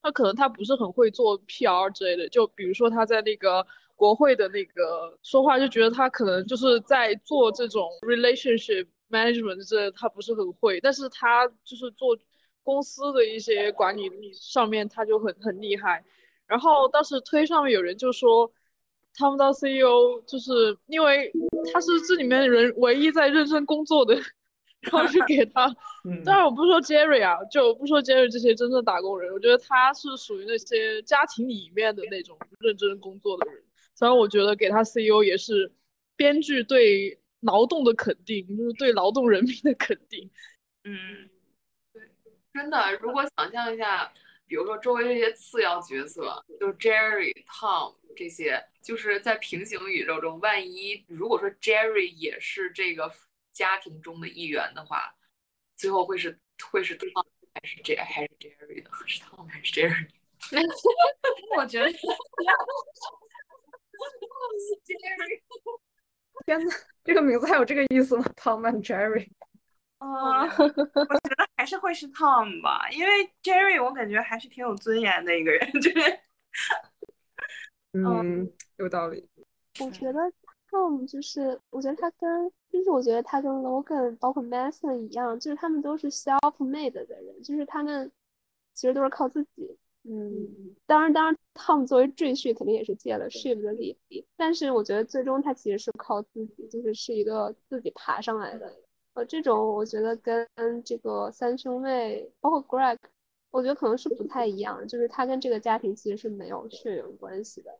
[0.00, 3.66] 他可能他不是很会做 PR 之类的，就比如说他在那个。
[4.02, 12.18] 国会的那个说话就觉得他可能就是在做这种 relationship management，这他不是很会，但是他就是做
[12.64, 16.04] 公司的一些管理上面他就很很厉害。
[16.48, 18.52] 然后当时推上面有人就说，
[19.14, 21.30] 他们当 CEO 就是因为
[21.72, 24.16] 他是这里面人唯一在认真工作的，
[24.80, 25.72] 然后就给他。
[26.24, 33.62] 当然我不是说 Jerry 啊，就不说 Jerry 这些真正打工人，我觉得他是属于那些家庭里面的那种认真工作的人。
[34.02, 35.70] 所以我觉得给他 CEO 也是
[36.16, 40.28] 编剧对劳动的肯定，就是对劳动人民的肯定。
[40.82, 41.30] 嗯，
[41.92, 42.02] 对，
[42.52, 44.12] 真的，如果想象一下，
[44.48, 53.08] 比如说周围这些次要角色，就是 Jerry、Tom 这些，就是在平行宇宙中，万一如果说 Jerry 也是这个
[53.52, 55.14] 家庭中的一员的话，
[55.76, 56.36] 最后会是
[56.72, 57.24] 会是 Tom
[57.54, 58.90] 还是 J 还是 Jerry 的？
[59.06, 60.08] 是 Tom 还是 Jerry？
[61.56, 61.88] 我觉得。
[66.44, 66.74] 天呐，
[67.04, 68.24] 这个名字还有这个意思吗？
[68.36, 69.28] Tom and Jerry。
[69.98, 76.18] 啊，我觉得还是会是 Tom 吧，因为 Jerry 我感觉还是挺有尊严的一个人，就是。
[77.92, 79.28] 嗯，有道理。
[79.80, 80.20] 我觉得
[80.70, 88.10] Tom 就是，我觉得他跟，就是我觉得他跟 Logan 包括 Mason 一样，就是他们都是 self-made 的人，就是他们
[88.74, 89.78] 其实都是靠自己。
[90.04, 93.96] 嗯，当然，当然，Tom 作为赘婿肯定也是借了 Shiv 的力，
[94.36, 98.74] 但是我觉得最终他其实是靠自己，就是是一个自己爬上来的。
[99.14, 100.44] 呃，这种我觉得跟
[100.84, 102.98] 这个三兄妹，包括 Greg，
[103.52, 107.78] 我觉得可能是不太一样，就是他跟这个家庭其实是没有血缘关系的。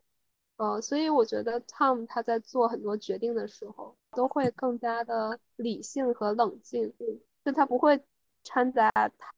[0.59, 6.95] 呃，所以我觉得 Tom 他在做很多决定的时候，都会更加的理性和冷静，
[7.45, 8.01] 就他不会。
[8.45, 8.91] 掺杂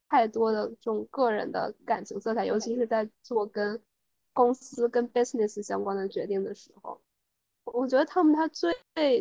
[0.09, 3.81] 太多的这种个人的感情色彩，尤其是在做跟
[4.33, 7.01] 公司、跟 business 相关的决定的时候，
[7.65, 8.73] 我觉得他们他最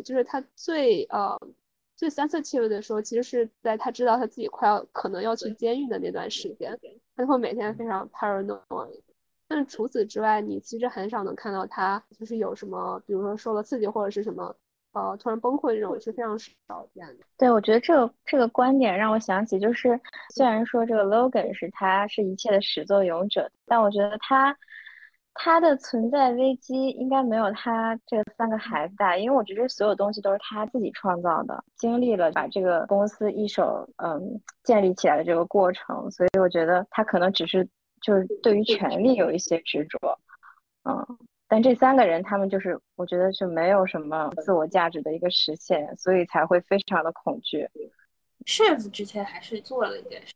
[0.02, 1.38] 就是他最呃
[1.96, 6.78] 最 sensitive 的时候，其实是在他知道他自己快要可能要去监狱的那段时间，
[7.16, 9.00] 他会每天非常 paranoid。
[9.46, 14.56] 但除此之外，你其实很少能看到他就是有什么，比如说受了刺激或者是什么。
[14.94, 17.16] 呃，突然崩溃这种是非常少见的。
[17.36, 20.00] 对，我觉得这个这个观点让我想起，就是
[20.32, 24.56] 虽然说这个 Logan 是他是一切的始作俑者，但我觉得他
[25.34, 37.68] 他的存在危机应该没有他这三个孩子大，因为我觉得所有东西都是他自己创造的，经历了把这个公司一手嗯建立起来的这个过程，所以我觉得他可能只是
[38.00, 39.98] 就是对于权力有一些执着，
[40.84, 41.18] 嗯。
[41.54, 47.64] 但这三个人，他们就是我觉得就没有什么自我价值的一个实现，所以才会非常的恐惧。
[48.44, 50.34] Shiv 之前还是做了一件事，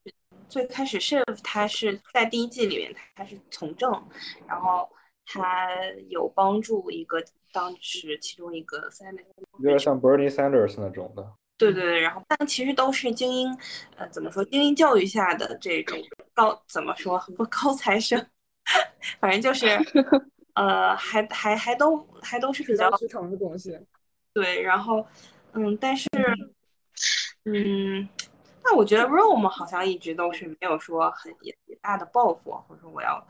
[0.48, 3.90] 最开始 Shiv 他是在第一季里面他是从政，
[4.46, 4.88] 然后
[5.26, 5.68] 他
[6.08, 7.20] 有帮助一个
[7.52, 8.88] 当时其中一个
[9.58, 11.32] 有点像 Bernie Sanders 那种的。
[11.56, 13.58] 对对对，然后但其实都是精英，
[13.96, 15.98] 呃，怎么说精英教育下的这种
[16.32, 18.24] 高怎么说不高材生，
[19.18, 19.66] 反正就是。
[20.58, 23.78] 呃，还还还都还都是比较虚成的东西，
[24.32, 25.06] 对，然后，
[25.52, 26.08] 嗯，但是，
[27.44, 28.08] 嗯，
[28.64, 33.24] 那我觉得 Rome 好像一直都是没有说很也大的抱负，或者说我要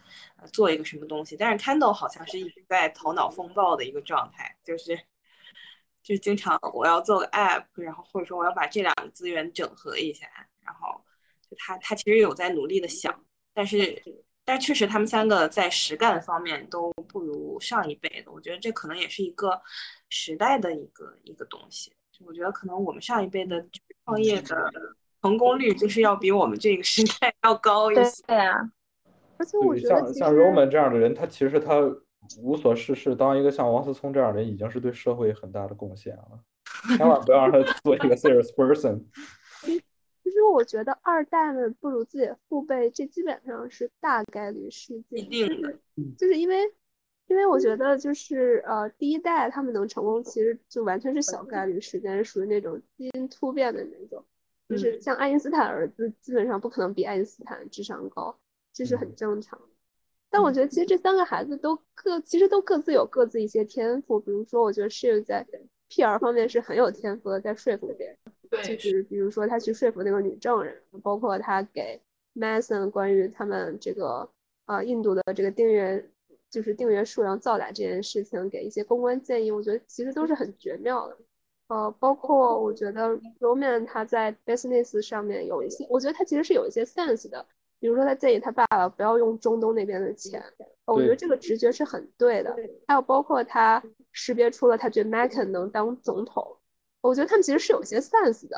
[0.54, 4.98] 做一个什么东西，但是 Candle 好像是一直在头脑风暴的一个状态，就是，
[6.02, 10.26] 就经常我要做个 App，然后或者说我要把这两个资源整合一下，
[10.62, 11.04] 然后
[11.42, 13.22] 就他他其实有在努力的想，
[13.52, 14.02] 但是。
[14.48, 18.32] 但确实，他们三个在实干方面都不如上一辈的。
[18.32, 19.60] 我觉得这可能也是一个
[20.08, 21.92] 时代的一个一个东西。
[22.24, 23.62] 我觉得，可能我们上一辈的
[24.06, 24.72] 创业的
[25.20, 28.22] 成功率就是要比我们这个时代 要高一些。
[28.26, 28.56] 对啊，
[29.36, 31.74] 而且我觉得像像 Roman 这样的人，他其实他
[32.40, 36.40] 无所事事，当一个像王思聪这样的人，已经是对社会很大的贡献了。
[36.96, 39.04] 千万不要让他 做一个 serious person。
[40.28, 45.20] 其实我觉得二代们不如自己的父辈，这基本上是大概率事件。
[45.20, 45.74] 一定的，
[46.18, 46.70] 就是因为，
[47.28, 54.22] 因为我觉得就是呃，第一代他们能成功，其实就完全是小概率事件，是属于那种基因突变的那种。
[54.68, 58.38] 就是像爱因斯坦儿子，基本上不可能比爱因斯坦智商高，
[58.74, 59.58] 这是很正常。
[60.28, 65.46] 但我觉得其实这三个孩子都各其实都各自有各自一些天赋，比如说我觉得 Shiv 在
[65.88, 68.18] PR 方面是很有天赋的，在说服别人。
[68.62, 72.00] 就是比如说他去说服那个女证人，包括他给
[72.34, 74.28] Mason 关于他们这个
[74.66, 76.04] 呃印度的这个订阅，
[76.50, 81.16] 就是订阅数量造假这件事情给一些公关建议，我觉得其实都是很绝妙的。
[81.68, 87.44] 呃，包括我觉得 Roman 他在 business 上面有一些，我觉得他其实是有一些 sense 的。
[87.80, 90.42] 比如说他建议他爸爸不要用中东那边的钱，
[90.86, 92.56] 我觉得这个直觉是很对的。
[92.88, 93.80] 还有包括他
[94.10, 96.57] 识别出了他觉得 Macon 能当总统。
[97.00, 98.56] 我觉得他们其实是有些 sense 的，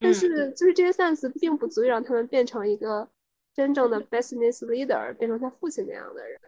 [0.00, 3.08] 但是就是这些 sense 并不足以让他们变成一个
[3.54, 6.40] 真正的 business leader，变成他父亲那样的人。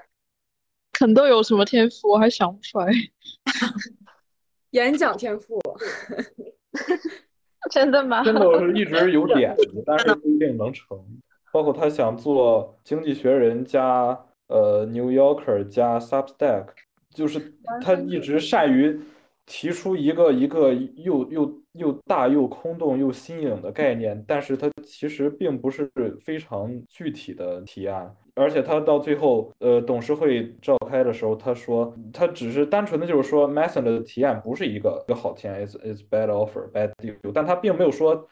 [0.92, 2.10] 肯豆有什么天赋？
[2.10, 2.92] 我还想不出来。
[4.70, 5.60] 演讲天赋？
[7.70, 8.24] 真的吗？
[8.24, 10.98] 真的是一直有点子，但是不一定能成。
[11.52, 16.66] 包括他想做经济学人加呃 New Yorker 加 Substack，
[17.14, 19.00] 就是他一直善于。
[19.52, 25.90] 提出一个一个又又又大又空洞又新颖的概念，但是它其实并不是
[26.24, 38.28] 非常具体的提案，而且他到最后，呃，董事会召开的时候，他说他只是单纯的就是说，Mason 的提案不是一个一个好提案，is is bad offer bad deal，但他并没有说。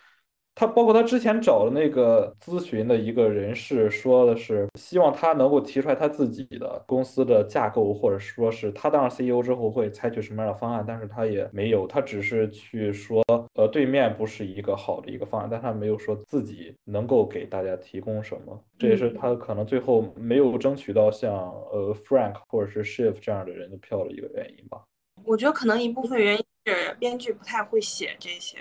[0.58, 13.22] 他包括他之前找的那个咨询的一个人士说的是，希望他能够提出来他自己的公司的架构，或者说是他当上 CEO 之后会采取什么样的方案，但是他也没有，他只是去说，
[13.54, 21.32] 呃，对面不是一个好的一个方案，但他没有说自己能够给大家提供什么，这也是他可能最后没有争取到像
[21.70, 24.82] 呃 Frank 或者是 Shift 这样的人的票的一个原因吧。
[25.22, 28.58] 我觉得可能一部分原因是编剧不太会写这些。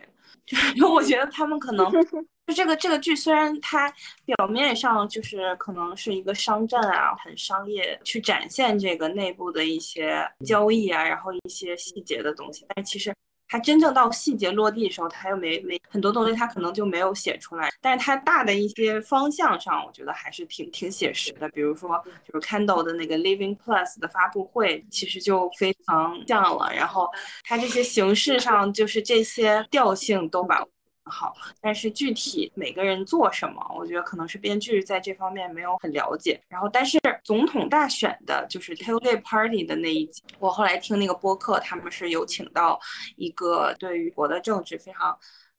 [0.47, 1.85] 就 是我觉得他们可能
[2.47, 3.93] 就这个这个剧虽然它
[4.25, 13.13] 表面上就是可能是一个商战啊，很商业去展现这个内部的一些交易啊，然后一些细节的东西，但其实。
[13.47, 17.69] 他真正到细节落地的时候，他又没没很多东西，他可能就没有写出来。
[17.81, 21.47] 但是他大的一些方向上，我觉得还是挺挺写实的。
[21.49, 26.71] 比如说，就是 Candle 的那个 Living Plus 的发布会，其实就非常像了。
[26.75, 27.09] 然后
[27.43, 30.65] 他这些形式上，就是这些调性都把。
[31.09, 36.39] 好，但是具体每个人做什么，我觉得可能是编剧在这方面没有很了解。
[36.47, 42.79] 然后，但是总统大选的就是 tailgate party 的那一集，我后来听那个播客，他们是有请到
[43.15, 45.17] 一个对于国的政治非常。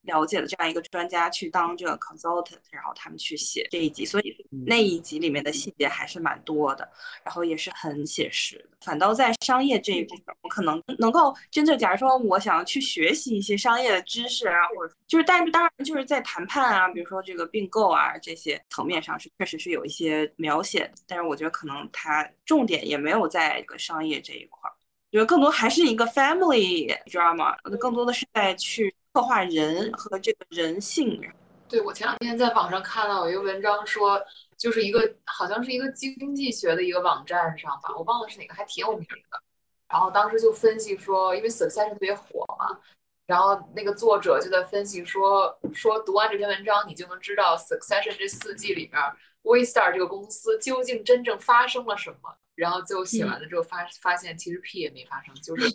[0.09, 4.35] 了解的这样一个专家去当这个 consultant，然后他们去写这一集，所以
[4.67, 6.91] 那一集里面的细节还是蛮多的，
[7.23, 8.79] 然后也是很写实的。
[8.81, 24.73] 反倒在商业这一部分，我可能能够真正，假如说我想要去学习一些商业的知识啊，或者就是，但是当然就是在谈判啊，比如说这个并购啊这些层面上是确实是有一些描写，但是我觉得可能它重点也没有在这个商业这一块儿，
[25.13, 28.95] 觉得更多还是一个 family drama，更多的是在去。
[29.13, 31.21] 刻画人和这个人性。
[31.69, 34.19] 对我前两天在网上看到有一个文章，说
[34.57, 39.43] 就是一个好像是一个经济学的一个网站上吧，我忘了是哪个，还挺有名的。
[39.87, 42.79] 然后当时就分析说，因为 Succession 特别火嘛，
[43.27, 49.03] 然后那个作者就在分析说，说读完这篇文章，你就能知道 Succession 这四季里面
[49.43, 52.35] Waystar 这个公司究竟真正发生了什么。
[52.55, 55.71] 然后最后写完了之后发发现其实屁也没发生，就是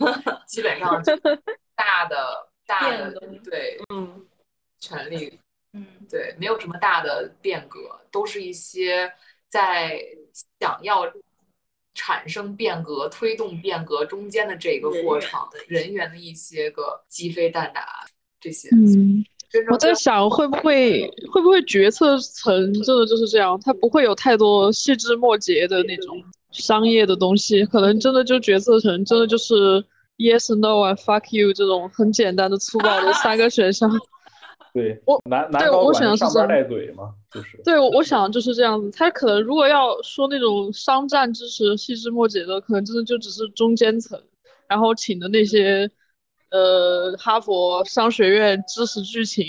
[0.48, 1.00] 基本上
[1.78, 2.50] 大的。
[2.80, 3.12] 大的
[3.44, 4.26] 对，嗯，
[4.80, 5.40] 权利，
[5.74, 9.12] 嗯，对，没有什么大的变革，都是一些
[9.48, 10.04] 在
[10.60, 11.12] 想要
[11.94, 18.06] 产生变革、推动变革中间的这个过程，人员的一些个鸡飞蛋打
[18.42, 18.70] 这些。
[18.72, 19.24] 嗯，
[19.72, 29.86] 我在想会不会会不会决策层真的就是这样，他不会有太多细枝末节的那种商业的东西，可能真的就决策层真的就是。
[30.18, 33.90] Yes, no, and fuck you 这种很简单的粗暴的 三个选项。
[34.74, 37.62] 对，我男男对我想是上带嘴嘛，就是。
[37.64, 38.90] 对，我我想就是这样子。
[38.92, 44.20] 他可能如果要说那种商战知识细枝末节的，可能真的就只是中间层，
[44.68, 45.90] 然后请的那些
[46.50, 49.46] 呃哈佛商学院知识剧情。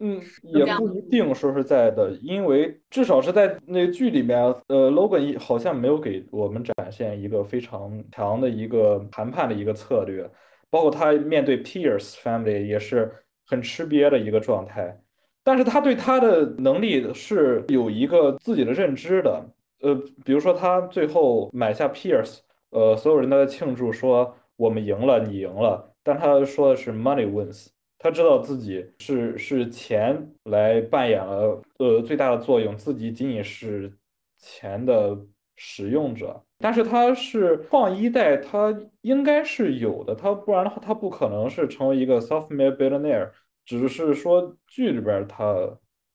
[0.00, 10.28] 嗯，也不一定说实在的，因为至少是在那个剧里面，呃，Logan 好像没有给我们展现一个非常强的一个谈判的一个策略，
[10.68, 13.10] 包括他面对 Pierce family 也是
[13.46, 15.00] 很吃瘪的一个状态。
[15.44, 19.46] 但是他对他的能力是有一个自己的认知的，
[19.80, 22.38] 呃，比如说他最后买下 Pierce，
[22.70, 27.68] 呃，所有人都在庆祝说我们赢了，你赢了，但他说的是 Money wins。
[28.04, 33.90] 他知道自己是是钱来扮演了呃最大的作用，自己仅仅是
[34.36, 35.18] 钱的
[35.56, 36.38] 使用者。
[36.58, 43.30] 但是他是放一代，他应该是有的，他不然的话他不可能是成为一个 software billionaire。
[43.64, 45.46] 只是说剧里边他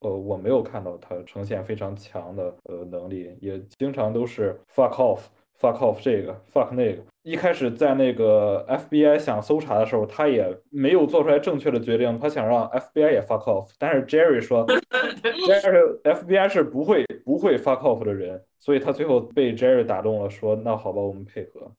[0.02, 5.22] 呃我没有看到他呈现非常强的呃能力，也经常都是 fuck off。
[5.60, 14.66] fuck off 这个 fuck 那个，一开始在那个 FBI 想搜查的时候，他也没有做出来正确的决定，他想让 FBI 也 fuck off，但是 Jerry 说，
[15.22, 21.72] Jerry FBI 是不会不会 fuck off 的人，所以他最后被 Jerry 打动了，说那好吧，我们配合。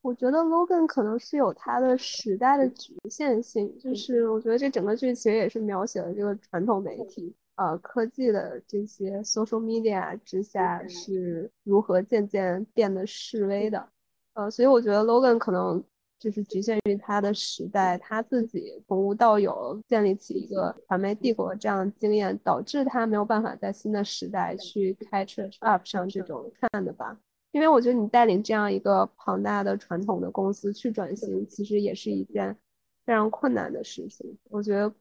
[0.00, 7.34] 我觉得 Logan 可能是有他的时代的局限性，就是我觉得这整个剧其实也是描写了这个传统媒体。
[7.56, 13.86] 呃，科技的这些 social media 之下是如何渐渐变得示威的？
[14.34, 15.82] 呃，所以我觉得 Logan 可能
[16.18, 27.18] 就是局限于他的时代，他自己从无到有建立起一个传媒帝国这样的经验，导致他没有办法在新的时代去开车 up 上这种看的吧？
[27.52, 32.56] 因为我觉得你带领这样一个庞大的传统的公司去转型，其实也是一件
[33.06, 34.36] 非常困难的事情。
[34.50, 34.92] 我觉得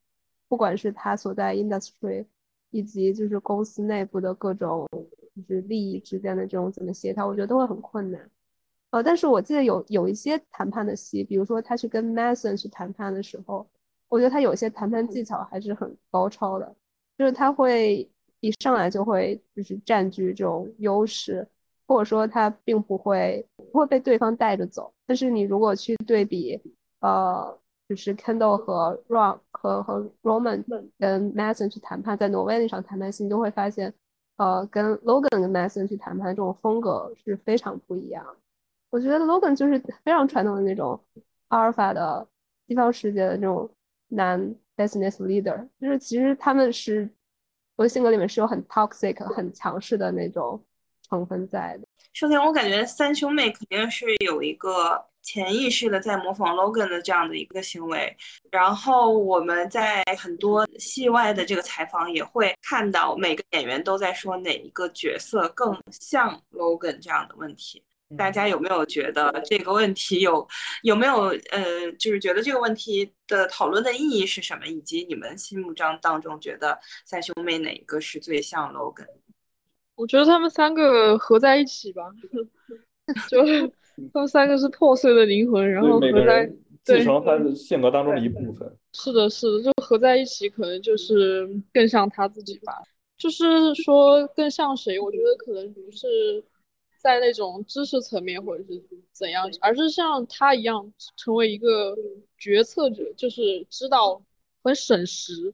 [0.48, 2.26] 不管是他所在 industry。
[2.76, 4.90] 以及就是公司内部的各种
[5.36, 8.32] 就是利益之间的这种怎么协调，我觉得都会很困难。
[8.94, 13.68] 呃，但是我记得有有一些谈判的戏，比如说他去跟 Mason 去谈判的时候，
[14.08, 16.76] 我觉得他有些谈判技巧还是很高超的，
[17.18, 18.08] 就是他会
[18.40, 21.48] 一上来就会就是占据这种优势，
[21.88, 24.94] 或者说他并不会不会被对方带着走。
[25.08, 26.62] 但是你如果去对比，
[27.00, 27.58] 呃。
[27.90, 30.64] 就是 Kendall 和 Rock 和和 Roman
[30.98, 33.94] 跟 Mason 去谈判，在挪威那场谈判戏，你就会发现，
[34.38, 38.26] 呃，跟 Logan 跟 Mason 去谈判这种风格是非常不一样。
[38.94, 41.04] 我觉得 Logan 就是非常传统的那种
[41.48, 42.28] 阿尔法的
[42.68, 43.68] 西方世界的这种
[44.10, 44.40] 男
[44.78, 47.10] business leader，就是其实他们是
[47.76, 50.64] 我的性格里面是有很 toxic、很强势的那种
[51.10, 51.88] 成分在的。
[52.14, 58.16] 首先，我感觉三兄妹肯定是有一个潜意识的在模仿 Logan 的这样的一个行为。
[58.52, 67.82] 然后我们在很多戏外的这个采访也会看到，每个演员都在说哪一个角色更像 Logan 这样的问题。
[68.18, 70.48] 大家有没有觉得这个问题有
[70.82, 74.66] 有没有呃，就是觉得这个问题的讨论的意义是什么？
[74.68, 79.08] 以及你们心目中当中觉得三兄妹哪个是最像 Logan？
[79.96, 82.04] 我觉得他们三个合在一起吧，
[83.30, 83.44] 就
[84.12, 86.52] 他们三个是破碎的灵魂，然后合在
[86.84, 88.76] 继承他的性格当中的一部分。
[88.94, 92.74] 是的，是的，就合在一起，可能就是更像他自己吧。
[93.16, 93.46] 就是
[93.76, 95.00] 说更像谁？
[95.00, 96.44] 我觉得可能不是
[97.04, 98.82] 在那种知识层面或者是
[99.12, 101.96] 怎样，而是像他一样成为一个
[102.38, 104.24] 决策者，就是知道
[104.64, 105.54] 很省时。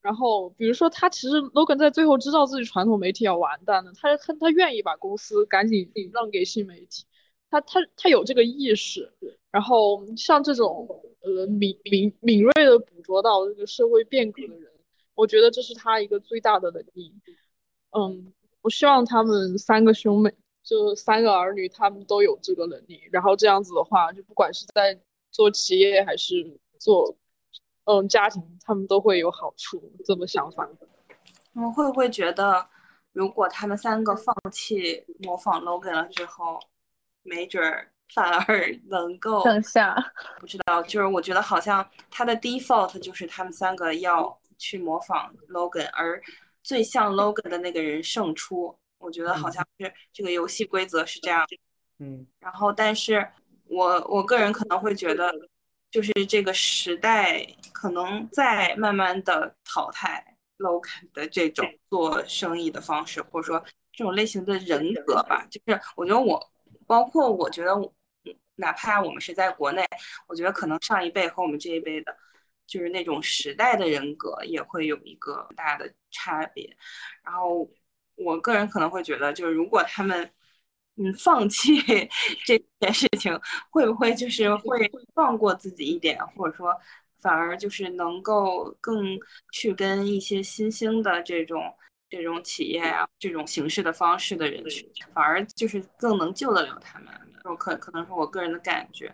[0.00, 7.04] 然后，比如说他其实 Logan 在最后知道自己传统媒体要完蛋了，他他他愿意把公司赶紧让给新媒体，
[7.48, 9.12] 他他他有这个意识。
[9.52, 10.88] 然后像这种
[11.20, 14.72] 呃敏敏敏锐的捕捉到这个社会变革的人，
[15.14, 17.14] 我觉得这是他一个最大的能力。
[17.90, 23.02] 嗯，我希望他们三个兄妹，就三个儿女，他们都有这个能力。
[23.10, 24.98] 然后这样子的话，就不管是在
[25.30, 27.16] 做企业还是做。
[27.84, 30.68] 嗯，家庭他们都会有好处，这么想法。
[31.52, 32.64] 你们会不会觉得，
[33.12, 36.60] 如果他们三个放弃模仿 Logan 了之后，
[37.24, 39.96] 没准儿反而 能够剩下？
[40.38, 46.22] 不知道，就是我觉得好像他的 default 就是他们三个要去模仿 Logan，而
[46.62, 48.78] 最像 Logan 的那个人胜出。
[49.02, 51.44] 我觉得好像是这个游戏规则是这样。
[51.98, 52.26] 嗯。
[52.40, 53.28] 然后，但是
[53.64, 55.30] 我我个人可能会觉得。
[55.92, 60.24] 就是这个时代可能在慢慢的淘汰
[60.56, 65.46] Logan 的这种做生意的方式，或者说这种类型的人格吧。
[65.50, 66.50] 就是我觉得我，
[66.86, 67.74] 包括我觉得，
[68.54, 69.84] 哪怕我们是在国内，
[70.26, 72.16] 我觉得可能上一辈和我们这一辈的，
[72.66, 76.74] 就是那种时代的人格也会有一个大的差别。
[77.22, 77.68] 然后
[78.24, 80.30] 我个人可能会觉得，就是如果他们。
[80.96, 81.72] 嗯，放弃
[82.44, 83.32] 这件事情
[83.70, 84.78] 会不会就是会
[85.14, 86.70] 放过自己一点，或者说
[87.18, 89.18] 反而就是能够更
[89.52, 91.74] 去跟一些新兴的这种
[92.10, 97.08] 这种企业啊、这种形式的方式的人去，反而就是更能救得了他们。
[97.44, 99.10] 我可可能是我个人的感觉。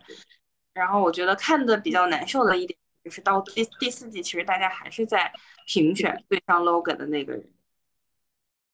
[0.74, 5.32] 然后我觉得看的比较难受的一点就是到第第四季，其实大家还是在
[5.64, 7.48] 评选对上 Logan 的那个人。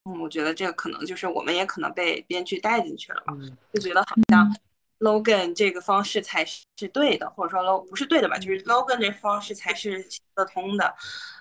[0.04, 3.34] 嗯，我觉得这个可能就是我们也可能被编剧带进去了吧，
[3.72, 4.54] 就觉得好像
[5.00, 10.94] Logan 这个方式才是对的，或者说 Log 不是对的吧，就是 Logan 这方式才是行得通的。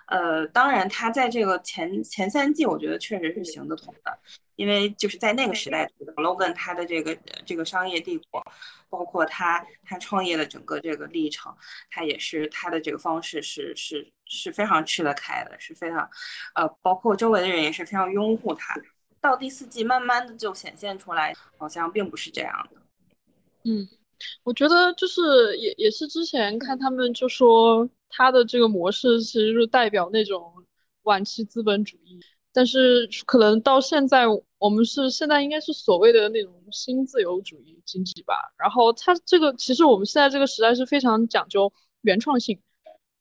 [0.08, 4.18] 呃，当然他在这个前前三季，我觉得确实是行得通的。
[4.56, 8.46] 因为就是在那个时代，Logan 他的这个这个商业帝国，
[8.90, 11.56] 包括他他创业的整个这个历程，
[11.90, 16.10] 他也是他的这个方式是是是非常吃得开的，是非常，
[16.56, 18.76] 呃，包括周围的人也是非常拥护他。
[19.20, 22.82] 到第四季，慢慢的就显现出来，好像并不是这样的。
[23.64, 23.88] 嗯，
[24.44, 30.66] 我觉得就是也也是之前看他们就说他的这个模式其实是代表那种
[31.04, 32.20] 晚期资本主义。
[32.54, 34.26] 但是可能到现在，
[34.60, 38.36] 我们是现在应该是所谓的那种新自由主义经济吧。
[38.58, 42.60] 然后它这个其实我们现在这个时代是非常讲究原创性。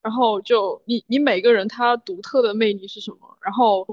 [0.02, 3.18] 然后就你你每个人他独特的魅力是什么？
[3.40, 3.86] 然后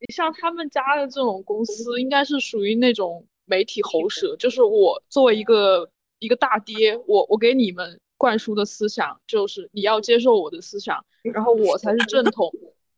[0.00, 5.88] 你像他们家的这种公司，应该是属于那种媒体喉舌，就是我作为一个
[6.18, 12.52] 一个大爹，我我给你们灌输的思想就是你要接受我的思想，然后我才是正统。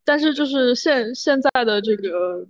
[0.04, 2.46] 但是就是现现在的这个，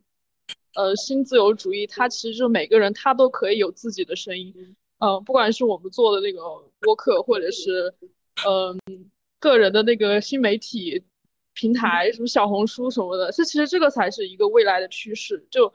[0.74, 6.40] 呃，新自由主义，它其实就每个人他都可以有自己的声音，嗯，不管是我们做的那个
[6.80, 7.94] 播客，或者是，
[8.44, 8.76] 嗯，
[9.38, 11.04] 个人的那个新媒体
[11.52, 15.72] 平台，什么小红书什么的，这其实这个才是一个未来的趋势，就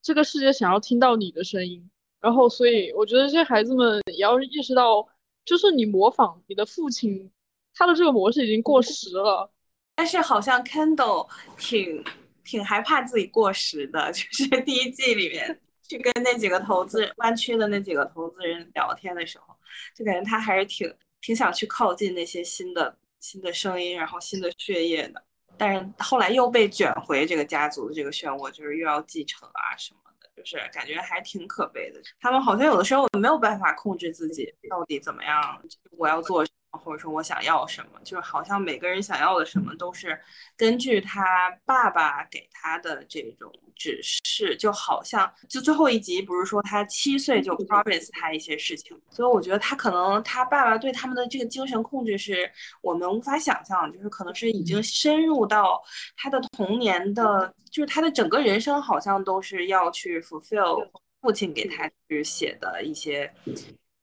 [0.00, 1.90] 这个世界想要听到你的声音，
[2.20, 5.08] 然后所以我觉得这些孩子们也要意识到，
[5.44, 7.32] 就是你模仿你的父亲，
[7.74, 9.50] 他的这个模式已经过时了。
[9.98, 12.04] 但是好像 Kendall 挺
[12.44, 19.52] 挺害怕自己过时的， 就是第一季里面去跟那几个投资湾区的那几个投资人聊天的时候，
[19.96, 25.20] 就感觉他还是挺挺想去靠近那些新的新的声音，然后新的血液的。
[25.56, 32.00] 但是后来又被卷回这个家族的这个漩涡，就是又要继承啊什么的，就是感觉还挺可悲的。
[32.20, 35.60] 他们好像有的时候没有办法控制自己到底怎么样，
[35.96, 40.18] 我要做或者说我想要什么，就是好像每个人想要的什么都是
[40.56, 52.50] 根据他爸爸给他的这种指示，就好像就最后一集不是说他七岁就 promise 他一些事情，所以我觉得他可能他爸爸对他们的这个精神控制是
[52.82, 55.82] 我们无法想象，就是可能是已经深入到
[56.16, 60.86] 他的童年的，就是他的整个人生好像都是要去 fulfill
[61.22, 63.32] 父亲给他去写的一些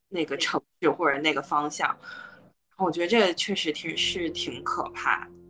[0.09, 1.95] 那个程序或者那个方向。
[2.77, 5.25] 我觉得这确实挺是挺可怕。
[5.25, 5.44] 的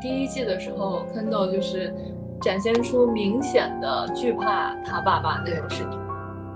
[0.00, 1.94] 第一季的时候看到，就是
[2.40, 5.90] 展现出明显的惧怕他爸爸那种事情，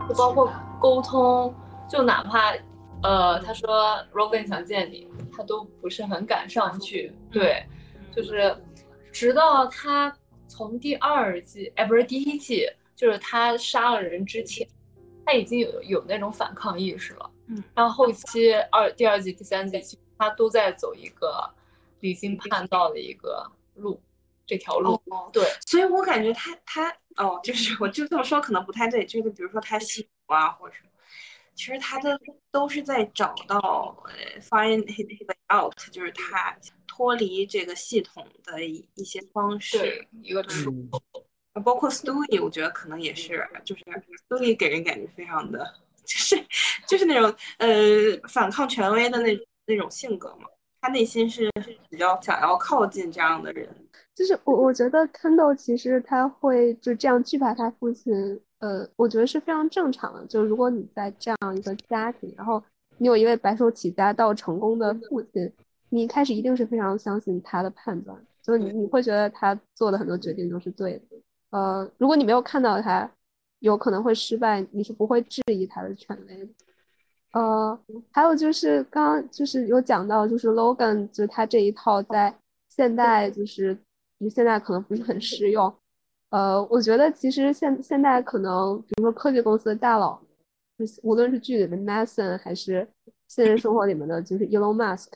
[0.08, 1.54] 就包括沟通，
[1.88, 2.54] 就哪怕
[3.02, 7.12] 呃他说 Rogan 想见你，他都不是很敢上去。
[7.30, 7.62] 对，
[8.16, 8.56] 就是
[9.12, 10.10] 直到他
[10.48, 12.66] 从第二季，哎，不是第一季，
[12.96, 14.66] 就是他杀了人之前，
[15.26, 17.30] 他已经有有那种反抗意识了。
[17.48, 21.28] 嗯，然后后期二第二季、第三季，他都在走一个。
[22.04, 23.98] 理性判断的一个路，
[24.46, 25.00] 这条路，
[25.32, 30.90] 对，所以我感觉他他哦，就是我就这么说可能不太对，就是比如说他吸毒啊或者什么，
[31.54, 35.16] 其实他的都是在找到呃 find his
[35.50, 36.54] out，就是他
[36.86, 41.02] 脱离这个系统的一一些方式，一个出口。
[41.64, 43.84] 包括 Stewie，我觉得可能也是，就是
[44.28, 45.64] Stewie 给人感觉非常的，
[46.04, 46.46] 就是
[46.86, 47.68] 就是那种呃
[48.28, 50.48] 反抗权威的那那种性格嘛。
[50.84, 51.50] 他内心是
[51.88, 53.66] 比较想要靠近这样的人，
[54.14, 60.26] 就是我我觉得 Kendall 其实他会就这样惧怕他父亲，呃，我觉得是非常正常的。
[60.26, 62.62] 就如果你在这样一个家庭，然后
[62.98, 65.50] 你有一位白手起家到成功的父亲，
[65.88, 71.16] 你一开始一定是非常相信他的判断，就是你你会觉得他做的很多决定都是对的。
[71.48, 73.10] 呃，如果你没有看到他
[73.60, 76.48] 有可能会失败，你是不会质疑他的权威的。
[77.34, 77.76] 呃，
[78.12, 82.32] 还有就是刚刚就是有讲到，就是 Logan 就是他这一套在
[82.68, 83.76] 现代就是
[84.18, 85.72] 你现在可能不是很适用。
[86.30, 90.20] 呃，我觉得其实现现在可能，比如说科技公司的大佬，
[91.02, 92.86] 无论是剧里的 Mason 还是
[93.26, 95.08] 现实生活里面的就是 Elon Musk，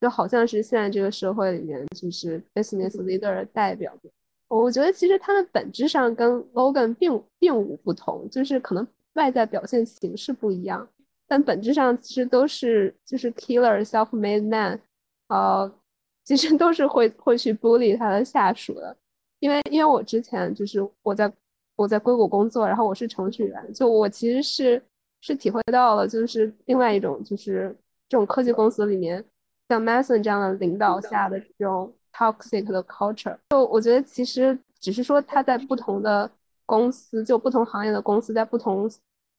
[0.00, 3.92] 就好像是现在这个社会里面就是 business leader 的代表。
[4.46, 10.88] 我觉得其实他们本质上跟 Logan 并并无不同，就是可能外在表现形式不一样。
[11.26, 14.80] 但本质上其实都是就是 killer self-made man，
[15.28, 15.72] 呃，
[16.22, 18.96] 其实都是会会去 bully 他的下属的，
[19.40, 21.32] 因为因为我之前就是我在
[21.76, 24.82] 我在硅谷工作，然后我是程序员，就我其实是
[25.20, 27.74] 是体会到了就是另外一种就是
[28.08, 29.24] 这种科技公司里面
[29.68, 36.30] 像 Mason 这样的领导下的这种 toxic 的 culture，就我觉得其实只是说他在不同的
[36.66, 38.90] 公司，就不同行业的公司在不同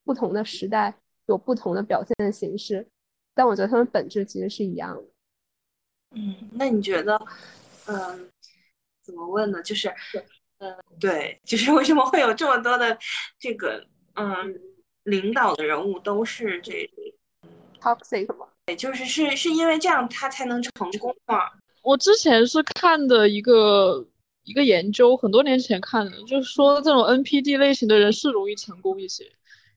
[0.04, 0.94] 不同的时代。
[1.28, 2.88] 有不同的表现的形式，
[3.34, 5.04] 但我觉得他们本质其实是一样的。
[6.12, 7.20] 嗯，那你觉得，
[7.88, 8.30] 嗯，
[9.02, 9.62] 怎么问呢？
[9.64, 9.94] 就是，
[10.60, 12.98] 嗯，对，就是为什么会有这么多的
[13.38, 14.60] 这个，嗯，
[15.04, 16.90] 领导的人物都是这
[17.82, 18.48] toxic 吗？
[18.68, 21.40] 对，就是是是因为这样他才能成功吗？
[21.84, 24.08] 我之前是看的一个
[24.44, 29.30] 一个研究，很多年前看的，就是说这种 NPD 类型的人是容易成功一些。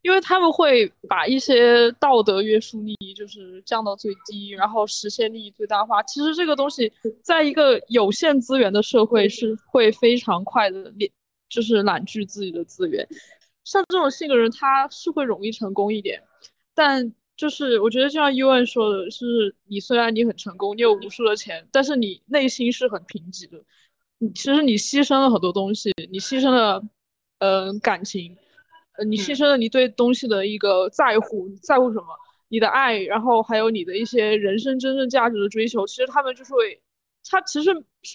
[0.03, 6.03] 因为他们会把一些道德约束力就是降到最低，然后实现利益最大化。
[6.03, 6.93] 其实这个东西
[7.23, 10.93] 在一个有限资源的社会是会非常快的，
[11.49, 13.07] 就是揽据自己的资源。
[13.65, 16.23] 像这种性格人，他是会容易成功一点，
[16.75, 23.63] 但就是我觉得就像 UN 说的，是你虽然你很成功，你有无数的钱，但是你内心是很贫瘠的。
[24.19, 26.83] 你其实你牺牲了很多东西，你牺牲了，
[27.39, 28.37] 呃，感情，
[28.99, 32.07] 呃，你牺牲了你对东西的一个在乎，在乎什么？
[32.49, 35.87] 你的爱，然后还有你的一些人生真正价值的追求。
[35.87, 36.83] 其实他们就是会，
[37.25, 37.71] 他其实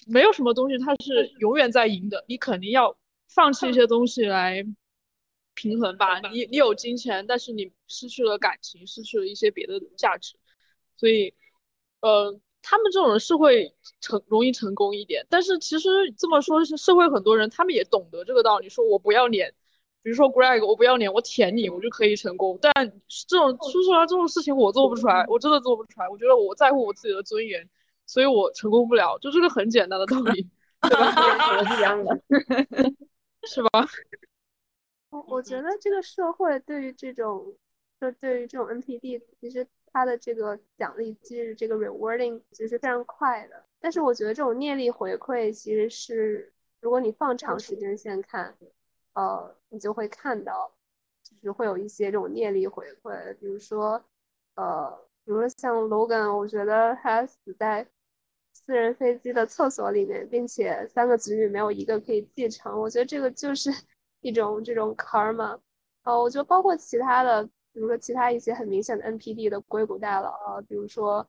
[0.06, 2.24] 没有什么东西，他是永远在赢的。
[2.28, 2.96] 你肯定要
[3.28, 4.62] 放弃一些东西来
[5.54, 6.20] 平衡吧。
[6.32, 10.36] 你你有金钱，但是你失去了感情，失去了一些别的价值，
[10.96, 11.34] 所以，
[12.00, 12.38] 呃。
[12.66, 19.52] 他们这种人是会成容易成功一点，但是其实这么说，是社会很多人他们也懂得这个道理，说我不要脸，
[20.04, 22.56] 比如说 Greg，我不要脸，我舔你，我就可以成功。
[22.60, 22.72] 但
[23.26, 26.08] 这种说实话，这种事情我做不出来，我真的做不出来。
[26.08, 27.68] 我觉得我在乎我自己的尊严，
[28.06, 30.48] 所以我成功不了，就这个很简单的道理，
[30.82, 31.10] 对吧？
[31.64, 32.20] 是一样的，
[33.48, 33.70] 是吧？
[35.10, 37.56] 我我觉得这个社会对于这种，
[38.00, 39.66] 就对于这种 NPD，其实。
[39.96, 48.56] 它的这个奖励机制，这个 rewarding 其实非常快的，但是我觉得这种念力回馈其实是，如果你放长时间线看，
[49.14, 50.70] 呃，你就会看到，
[51.22, 54.02] 就是会有一些这种念力回馈，比如说，
[54.56, 54.90] 呃，
[55.24, 57.86] 比如说像 Logan，我觉得他死在
[58.52, 63.70] 私人飞机的厕所里面，并且三个子女没有一个可以继承，我觉得这个就是
[64.20, 65.58] 一种这种 karma，
[66.04, 67.48] 呃，我觉得包括其他的。
[67.74, 71.26] 比如说其他一些很明显的 NPD 的硅谷大佬啊，比如说，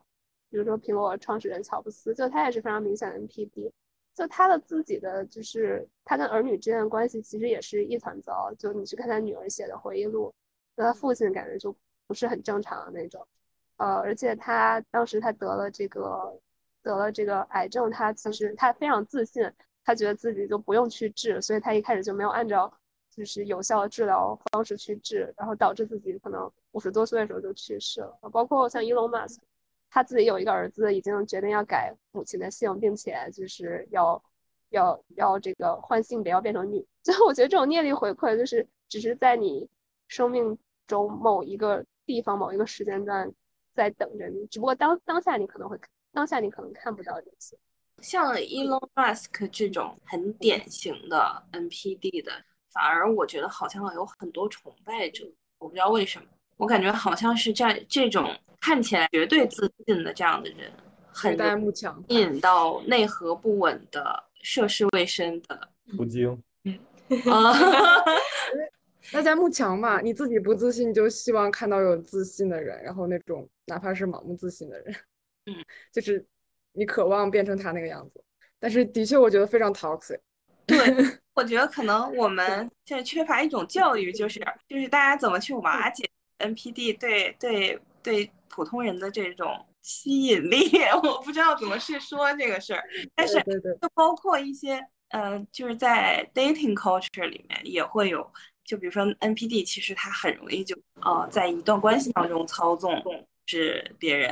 [0.52, 3.72] 比如说苹果创始人乔布斯，就他也是非常明显的 NPD。
[4.16, 8.52] 就他的自己的，就是他跟儿女之间的关系，其实也是一团糟。
[8.58, 10.34] 就你去看他女儿写的回忆录，
[10.76, 11.76] 那他父亲感觉就
[12.08, 13.28] 不是很正常的那种。
[13.78, 16.40] 呃，而且他当时他得了这个
[16.82, 19.52] 得了这个癌症，他其实他非常自信，
[19.84, 22.74] 他觉得自己就不用去治，所以他一开始就没有按照。
[23.12, 28.20] 就是有效的治疗方式去治，然后导致自己可能五十多岁的时候就去世了。
[28.30, 29.40] 包括像伊隆马斯，
[29.96, 34.22] 他自己有一个儿子，已经决定要改母亲的姓，并且就是要
[34.72, 36.86] 要要这个换性别，要变成女。
[37.02, 39.70] 所以我觉得这种念力回馈，就是只是在你
[40.10, 43.32] 生命中某一个地方、某一个时间段
[43.74, 45.80] 在等着你，只不过当当下你可能会
[46.12, 47.58] 当下你可能看不到这些。
[48.02, 52.34] 像 Elon Musk 这种很典型的 NPD 的。
[52.74, 55.26] 反而我觉得好像有很多崇拜者，
[55.58, 56.28] 我不知道为什么，
[56.58, 60.72] 我感觉好像是在这种看起来绝对自信的这样的人，
[61.12, 61.38] 很
[61.74, 66.42] 吸引到内核不稳的涉世未深的普京。
[66.64, 66.80] 嗯
[67.32, 67.54] 啊，
[69.14, 74.96] 大家慕强嘛，你自己不自信，就希望看到有自信的人，然后那种哪怕是盲目自信的人，
[75.46, 75.56] 嗯，
[75.92, 76.26] 就是
[76.74, 78.24] 你渴望变成他那个样子，
[78.60, 80.20] 但是的确我觉得非常 toxic。
[80.66, 80.78] 对，
[81.36, 82.48] 我觉得可能我们
[82.86, 90.70] 现在缺乏一种教育，就是就是大家怎么去瓦解 NPD 对对对普通人的这种吸引力，
[91.04, 92.84] 我不知道怎么去说这个事儿。
[93.16, 93.36] 但是
[93.82, 98.32] 就包括一些嗯，就是在 dating culture 里面也会有，
[98.64, 103.02] 就比如说 NPD，其实他很容易就呃在一段关系当中操纵
[103.46, 104.30] 是别人，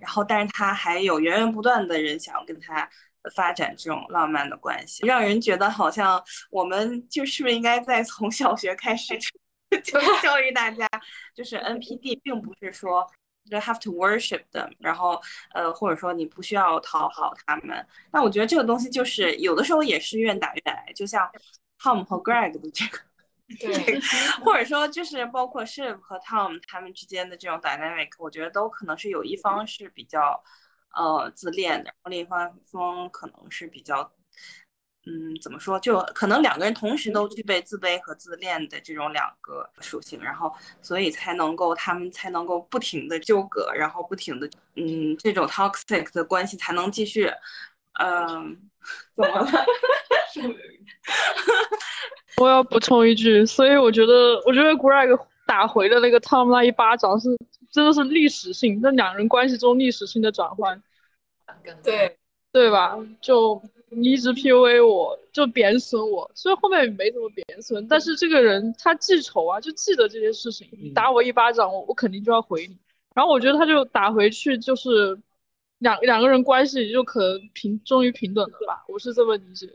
[0.00, 2.88] 然后但是他还有源源不断的人想要跟他。
[3.36, 9.28] 发展这种浪漫的关系，让人觉得好像我们就是不是应该在从小学开始就
[10.22, 10.86] 教育大家，
[11.34, 13.06] 就是 NPD 并不是说
[13.44, 15.20] you have to worship them，然后
[15.54, 17.86] 呃或者说你不需要讨好他们。
[18.12, 21.30] 那我觉得这个东西就是有的时候也是愿打愿挨，就像
[21.78, 22.98] Tom 和 Greg 的这个，
[23.58, 24.00] 对，
[24.44, 30.42] 或者说就是包括 Shiv 和 Tom 他们之间的这种 dynamic，我觉得都可能是有一方是比较。
[30.94, 34.12] 呃，自恋的，然后另一方方可能是比较，
[35.06, 35.78] 嗯，怎么说？
[35.80, 47.30] 就可能两个人同时都具备自卑和自恋的这种两个属性，然后所以才能够他们才能够不停的纠葛，然后不停的，嗯，这种 toxic 的关系才能继续。
[48.00, 48.56] 嗯，
[49.16, 49.46] 怎么了？
[52.38, 57.28] 我要补充一句，所以我觉得，我觉得 Greg 打回的那个 Tom 那一巴掌是。
[57.72, 60.82] 真的是历史性，那两人关系中历史性的转换，
[61.82, 62.18] 对
[62.52, 62.98] 对吧？
[63.22, 63.62] 就
[63.94, 67.86] 你一直 PUA 我，就贬损我，所以后面也没怎么贬损。
[67.88, 70.68] 但是这个人他记仇啊，就记得这些事情。
[70.72, 72.78] 你打我一巴掌，我我肯定就要回你。
[73.14, 75.18] 然后我觉得他就打回去，就是
[75.78, 78.84] 两两个人关系就可能平，终于平等了吧？
[78.88, 79.68] 我是这么理解。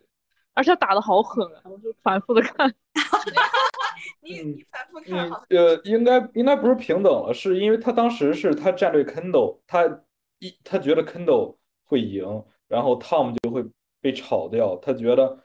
[0.54, 2.74] 而且他打的好狠啊，我就反复的看。
[4.22, 10.02] 你你反复看呃，应该应该不是平等了，是因为他当时是他战略 Kindle，他
[10.40, 13.64] 一他觉得 Kindle 会赢，然后 Tom 就会
[14.08, 15.38] 被炒掉，他觉得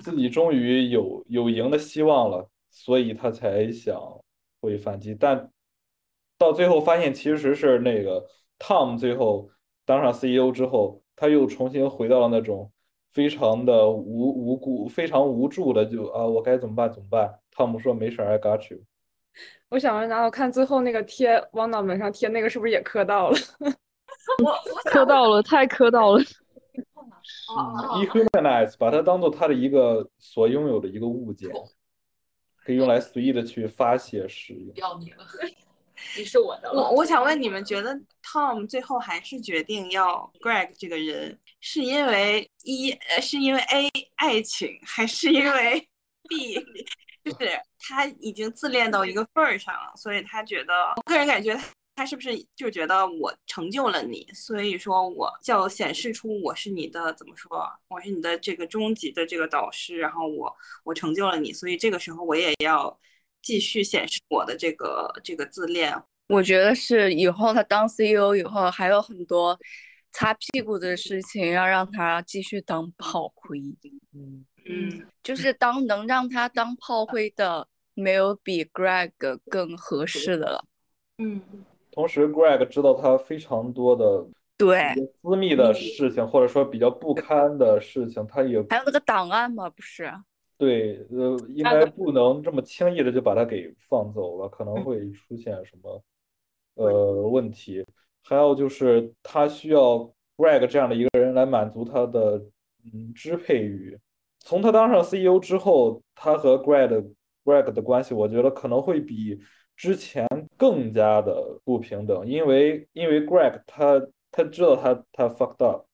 [0.00, 3.98] 自己终于有有赢的希望了，所以他才想
[4.60, 5.50] 会反击，但
[6.36, 8.22] 到最后发现其实是那个
[8.58, 9.48] Tom 最后
[9.86, 12.70] 当上 CEO 之后，他又重新回到了那种
[13.14, 16.92] 非常的无无辜、非常无助的，就啊，我该怎么办？
[16.92, 18.82] 怎么办？？Tom 说没事，I got you。
[19.70, 23.38] 我想问，然后看最后那个贴往脑门上贴那个是不是也磕到了？
[24.44, 24.54] 我
[24.90, 26.22] 磕到了，太磕到了。
[27.48, 31.50] Dehumanize，把它当做他的一个所拥有的一个物件，
[32.64, 34.74] 可以用来随意的去发泄使用。
[34.76, 35.24] 要你了，
[36.16, 36.72] 你是我的。
[36.72, 45.88] 我我想问你们，觉得 Tom 最后还是决定要 Greg 这个人，是因为一呃是因为 A 爱情，还是因为
[46.28, 46.54] B
[47.24, 51.54] 就是他已经自恋到一个份儿上了，所以他觉得，我个人感觉。
[51.54, 51.62] 他
[52.04, 57.70] 是不是就觉得我成就了你，所以说我就显示出我是你的怎么说？
[57.88, 60.50] 我是你的这个终极的这个导师，然后我
[60.82, 62.98] 我成就了你，所以这个时候我也要
[63.42, 66.02] 继续显示我的这个这个自恋。
[66.28, 69.56] 我觉得是以后他当 CEO 以后还有很多
[70.10, 73.60] 擦屁股的事情要让他继续当炮灰。
[74.14, 79.12] 嗯嗯，就是当能让他当炮灰的，没有比 Greg
[79.48, 80.64] 更合适的了。
[81.18, 81.40] 嗯。
[81.94, 84.26] 同时，Greg 知道他非常多的
[84.58, 84.92] 对
[85.22, 89.70] 私密的事情，或者说比较不堪的事情，他也还有那个档案吗？
[89.70, 90.12] 不是，
[90.58, 96.02] 对，呃，应该不能这么轻易的就把他给放走了，可能会出现什么
[96.74, 97.86] 呃问题。
[98.24, 102.44] 还有就是他需要 Greg 这样的一个人来满足他的
[102.92, 103.96] 嗯支配欲。
[104.40, 107.12] 从他当上 CEO 之后，他和 Greg
[107.44, 109.40] Greg 的关系，我觉得可能会比。
[109.76, 110.26] 之前
[110.56, 115.86] 更加的不平等，因为因为 Greg 他他知道他他 fucked up，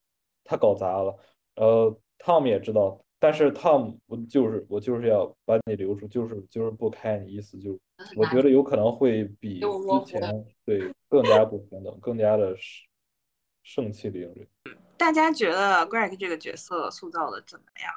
[0.44, 1.16] 他搞砸了，
[1.56, 7.78] 呃，Tom 也知道，但是 Tom 我就是我就是要把你留住，就是就是不开你，意思就
[8.16, 10.20] 我觉得有可能会比之前
[10.64, 12.54] 对更加不平等，更加的
[13.62, 14.46] 盛气凌人。
[14.96, 17.90] 大家觉得 Greg 这个角色塑造的怎么样？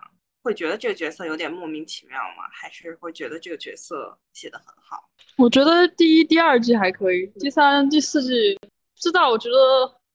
[0.44, 2.44] 会觉得这个角色有点莫名其妙吗？
[2.52, 5.10] 还是会觉得这个角色写的很好？
[5.38, 8.60] 我觉得第一、第二季还可以，第三、第四季
[8.96, 9.56] 知道，我觉得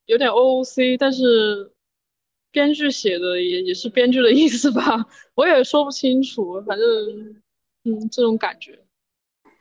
[0.04, 1.72] 有点 OOC，但是
[2.50, 6.86] 编剧写的也也是编剧的意思吧，我也说不清楚，反正
[7.84, 8.78] 嗯，这种感觉。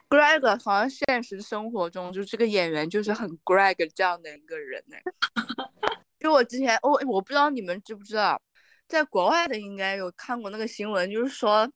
[0.09, 4.95] Greg 好像现实生活中就这个演员就是很 Greg 这样的一个人呢。
[6.19, 8.41] 就我之前，我我不知道你们知不知道。
[8.87, 11.69] 在国外的应该有看过那个新闻，就是说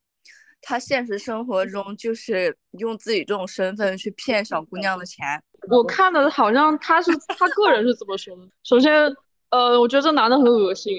[0.61, 5.41] 他现实生活中就是用自己这种身份去骗小姑娘的钱。
[5.69, 8.43] 我看的好像他是他个人是怎么说的？
[8.63, 8.93] 首先，
[9.49, 10.95] 呃，我觉得这男的很恶心，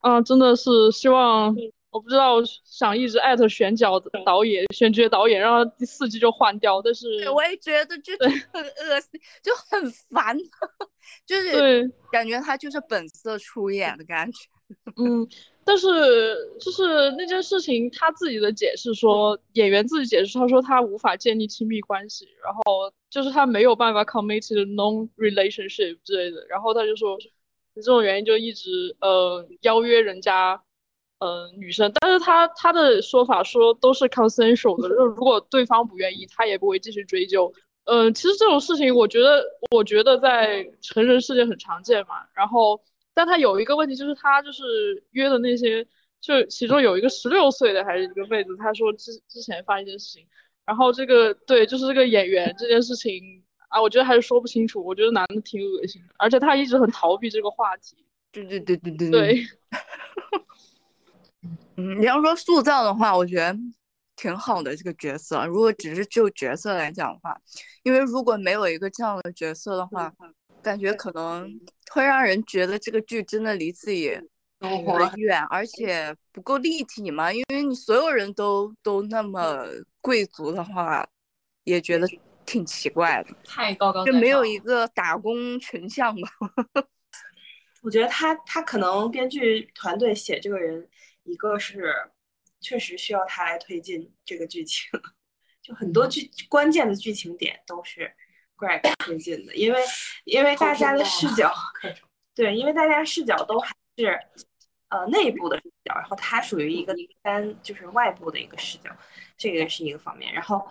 [0.00, 1.54] 啊，真的是希望
[1.90, 6.80] 我不知道想一直艾特选角的导演、选角导演，让他第四季就换掉。
[6.82, 10.36] 但是我也觉得就很恶心，就很烦，
[11.26, 14.48] 就是感觉他就是本色出演的感觉。
[14.96, 15.26] 嗯，
[15.64, 15.88] 但是
[16.60, 22.62] 就是那件事情，他自己的解释说，演员自己解释，他说他无法建立亲密关系，然后
[23.10, 27.18] 就是他没有办法 commit to non relationship 之类的，然后他就说，
[27.74, 30.62] 这种原因就一直呃邀约人家，
[31.18, 37.52] 嗯女生，但是他他的说法说都是 consensual 的，就如果对方不愿意，他也不会继续追究。
[37.84, 42.80] 嗯，其实这种事情，我觉得我觉得在成人世界很常见嘛，然后。
[43.12, 45.86] 但他有一个问题，就是他就是约的那些，
[46.20, 50.26] 就其中有一个十六岁的还是一个妹子，他说之之前发生一件事情，
[50.64, 57.96] 然后这个对，就是这个演员这件事情啊，我觉得还是说不清楚，我觉得男的挺恶心的，而且他一直很逃避这个话题。
[58.32, 59.46] 对对对对对对。
[61.76, 63.56] 嗯，你要说塑造的话，我觉得
[64.14, 65.44] 挺好的这个角色。
[65.46, 67.36] 如果只是就角色来讲的话，
[67.82, 70.12] 因为如果没有一个这样的角色的话。
[70.62, 71.50] 感觉可能
[71.90, 74.10] 会让人觉得这个剧真的离自己
[74.60, 77.32] 很远，而且不够立体嘛。
[77.32, 79.64] 因为你所有人都都那么
[80.00, 81.06] 贵族的话，
[81.64, 82.06] 也觉得
[82.44, 83.34] 挺奇怪的。
[83.44, 86.28] 太高高就没有一个打工群像吧？
[87.82, 90.86] 我觉得他他可能编剧团队写这个人，
[91.24, 91.94] 一个是
[92.60, 94.90] 确实需要他来推进这个剧情，
[95.62, 98.12] 就很多剧关键的剧情点都是。
[98.60, 99.80] Greg 推进的，因为
[100.24, 101.50] 因为大家的视角，
[102.34, 104.20] 对，因为大家视角都还是
[104.90, 108.90] 呃内部的视角，然后它属于一个单就是外部的一个视角，
[109.38, 110.32] 这个是一个方面。
[110.32, 110.68] 然后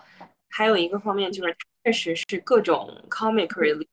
[0.50, 3.88] 还有一个方面就是，确实是各种 comic relief，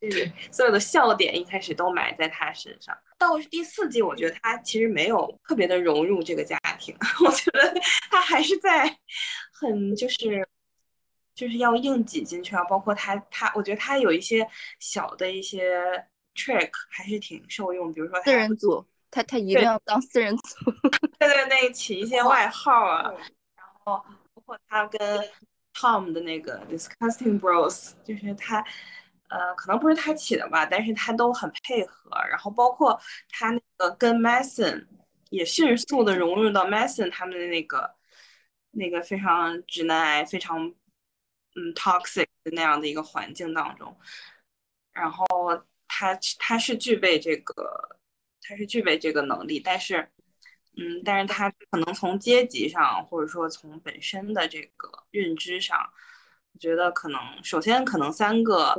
[0.00, 2.96] 就是 所有的笑点一开始都埋在他身上。
[3.18, 7.74] 到第四季，我觉得他其实没有特别的融入这个家庭， 我觉得
[8.10, 8.98] 他还是在
[9.52, 10.46] 很就是
[11.34, 12.62] 就是要硬挤进去啊。
[12.64, 14.46] 包括他他，我觉得他有一些
[14.78, 15.82] 小的一些
[16.34, 20.70] trick 还是挺受用，比如说四人组，他他一定要当四人组，
[21.18, 23.12] 对对对，起一些外号啊，
[23.56, 24.04] 然后
[24.34, 25.00] 包括他跟
[25.74, 28.64] Tom 的那个 Disgusting Bros，就是他。
[29.30, 33.00] 呃，可能不是他起的吧，但是他都很配合，然后包括
[33.30, 34.86] 他那个跟 Mason
[35.30, 37.96] 也迅速的融入到 Mason 他们的那个
[38.70, 40.72] 那个非常直男癌、非常
[41.54, 43.96] 嗯 toxic 的那样的一个环境当中，
[44.92, 45.26] 然后
[45.88, 47.98] 他他是具备这个
[48.42, 50.08] 他是具备这个能力，但是
[50.76, 55.78] 嗯，但是他可能从阶级上或者说从本身的这个认知上，
[56.52, 58.74] 我觉得可能首先可能三个。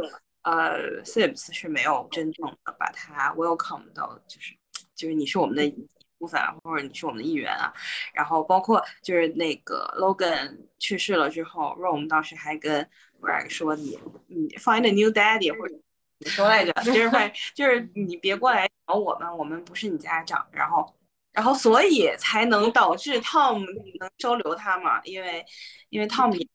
[0.46, 4.56] 呃，Sibs 是没有真正的把他 welcome 到，就是
[4.94, 5.88] 就是你是我们的一
[6.26, 7.72] 部分，或者你是我们的一员啊。
[8.14, 12.88] 然后包括就是那个 Logan 去世了之后，Rome 当时还跟
[13.22, 15.76] Greg 说你你 find a new daddy 或者
[16.20, 20.46] 你说来着，就是快就是你别过来找我们，我们不是你家长。
[20.52, 20.96] 然后
[21.34, 23.60] 然后所以才能导致 Tom
[24.00, 25.46] 能收留他嘛，因为
[25.90, 26.48] 因为 Tom 也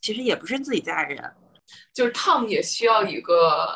[0.00, 1.34] 其实也不是自己家人。
[1.92, 3.74] 就是 Tom 也需要一个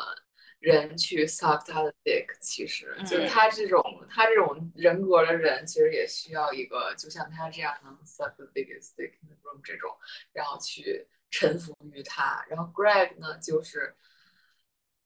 [0.61, 9.89] 人去 suck 他的 dick，其实就是他这种他这种人格的人，其实也需要一个就像他这样能 suck the biggest dick in the room 这种，
[10.31, 12.45] 然后去臣服于他。
[12.47, 13.95] 然后 Greg 呢，就是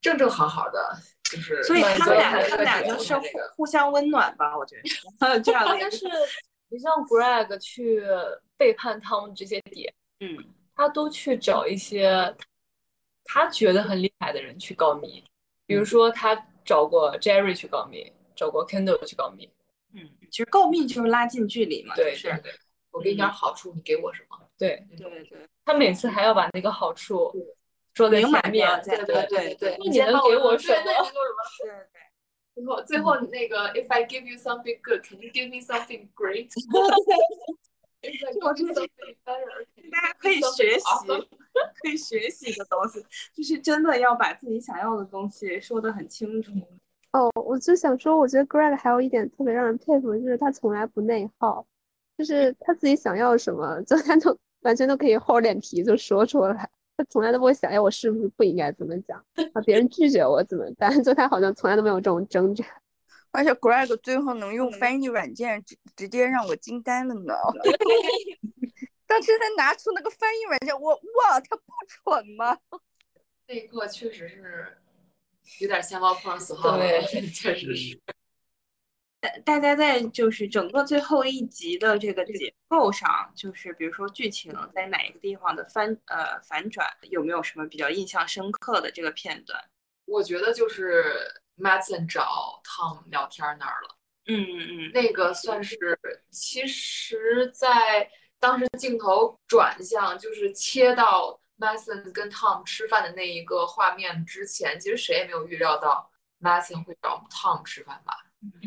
[0.01, 3.13] 正正好好的，就是所以他们俩他们俩就是
[3.55, 4.75] 互相温暖吧，我觉
[5.19, 5.65] 得 这样。
[5.79, 6.05] 但是
[6.67, 8.03] 你像 Greg 去
[8.57, 10.37] 背叛他们这些点，嗯，
[10.75, 12.35] 他都去找一些。
[13.27, 15.25] 他觉得很厉害的人去告密，
[15.65, 19.49] 比如说他找过 Jerry 去告密，找过 Kendall 去告密。
[19.93, 21.95] 嗯，其实告密就是拉近距离嘛。
[21.95, 22.29] 对，是。
[22.91, 24.37] 我给你点好处，你给我什么？
[24.57, 25.47] 对，对对。
[25.65, 27.31] 他每次还要把那个好处
[27.93, 28.81] 说在前面。
[28.83, 29.77] 对对对对。
[29.79, 30.83] 你能给我什么？
[30.83, 32.01] 对对。
[32.55, 36.49] 最后最后那个，If I give you something good, can you give me something great？
[38.41, 38.81] 我真的，
[39.91, 40.85] 大家可以学习，
[41.81, 43.03] 可以学习的东西，
[43.33, 46.51] 就是真的要把自己想要的东西说的很清楚。
[47.11, 51.65] 哦，我就想说，我觉得 Greg 还有一点特别让人佩服，就是他从来不内耗，
[52.17, 59.17] 就是他自己想要什么，就他都完全都可以厚着脸皮就说出来，他从来都不会想，哎，我是不是不应该怎么讲
[59.53, 59.61] 啊？
[59.65, 60.91] 别人拒绝我怎么办？
[61.03, 62.65] 就他好像从来都没有这种挣扎。
[63.35, 67.33] 而且 Greg 最后能用翻译软件直直接让我惊呆了呢。
[69.07, 72.57] 当时他拿出那个翻译软件，我哇，他不蠢吗？
[73.47, 74.77] 那一刻确实是
[75.59, 77.99] 有点先冒碰死号对， 确实是。
[79.43, 89.63] 大家在就是整个最后一集的这个结构上，就是比如说剧情在哪一个地方的翻呃反转，有没有什么比较印象深刻的这个片段？
[90.05, 91.13] 我觉得就是。
[91.57, 93.95] Madison 找 Tom 聊天那儿了，
[94.27, 95.77] 嗯嗯嗯，那个算是，
[96.31, 98.09] 其实，在
[98.39, 106.11] 当时镜头转向，就是切到 Madison 跟 Tom 吃饭的那一个画面之前，其实谁也没有预料到
[106.41, 108.13] Madison 会找 Tom 吃饭吧？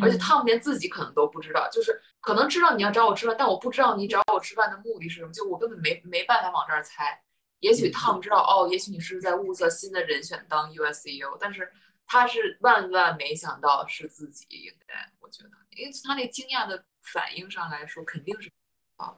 [0.00, 7.22] 而且 Tom 连自己可能都不知道，就是可能知道你要找我吃饭，但我不知道你找我吃饭的目的是什么，就我根本没没办法往这儿猜。
[7.60, 11.70] 也许 Tom 知道，哦，也许你是在物色新的人选当 US CEO，但是。
[12.08, 18.50] 他是万万没想到是自己，应该我觉得，因为他那惊讶的反应上来说，肯定是
[18.96, 19.14] 啊。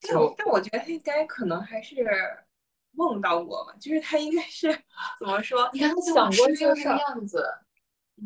[0.00, 1.96] 但但我觉得他应该可能还是
[2.92, 4.72] 梦到过吧，就是他应该是
[5.18, 5.68] 怎么说？
[5.72, 7.46] 你看他想过这个样子，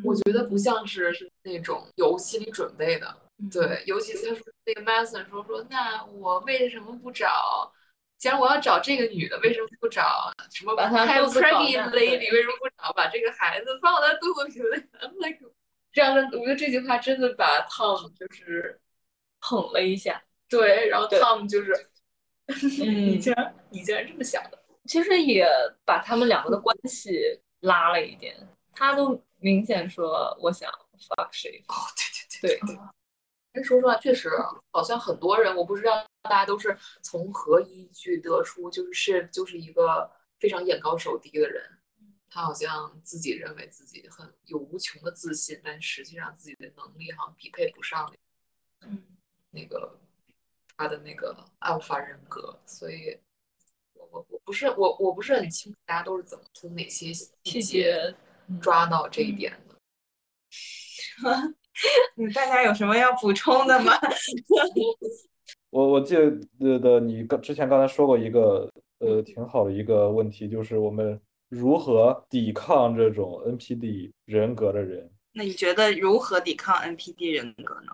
[0.04, 3.20] 我觉得不像是是那种有心理准备的。
[3.50, 7.72] 对，尤其他说那个 Mason 说说，那我为什么不找？
[8.20, 10.76] 既然我要找这个女的，为什么不找什么？
[10.76, 14.76] 把她肚子 lady，为什么不找把这个孩子放在肚子里？
[15.26, 15.38] like
[15.90, 18.78] 这样的，我觉得这句话真的把 Tom 就是
[19.40, 20.22] 捧了一下。
[20.50, 21.88] 对，然后 Tom 就是，
[22.84, 25.48] 你竟然你竟然这么想的，其实也
[25.86, 28.36] 把他们两个的关系拉了一点。
[28.74, 31.64] 他都明显说我想 fuck 谁。
[31.68, 32.80] 哦，对对对对。
[33.52, 34.30] 哎，说实话，确实
[34.70, 41.62] 好像很多人，我不知道大家都是从何依据得出，就是是就是一个非常眼高手低的人。
[42.32, 48.08] 他好像自己认为自己很有无穷的自信，但实际上自己的能力好像匹配不上
[48.82, 49.02] 嗯，
[49.50, 49.98] 那个
[50.76, 52.56] 他的那个 alpha 人格。
[52.66, 53.18] 所以，
[53.94, 58.14] 我我我不是我我不是很清楚大家都是怎么从哪些细节
[58.62, 59.74] 抓到这一点的。
[61.24, 61.56] 嗯，
[62.34, 63.92] 大家有什么要补充的吗？
[65.70, 66.16] 我我记
[66.58, 75.10] 得的，你刚之前刚才说过一个呃挺好的一个问题，就是我们如何抵抗这种 NPD 人格的人。
[75.32, 77.92] 那你觉得如何抵抗 NPD 人格呢？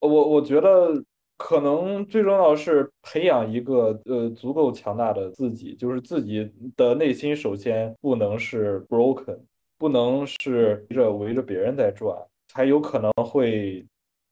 [0.00, 1.04] 我我觉得
[1.36, 9.38] 可能最重要的是培养一个呃足够强大的自己，就是自己的内心首先不能是 broken，
[9.76, 12.16] 不能是围着围着别人在转，
[12.52, 13.86] 才有可能会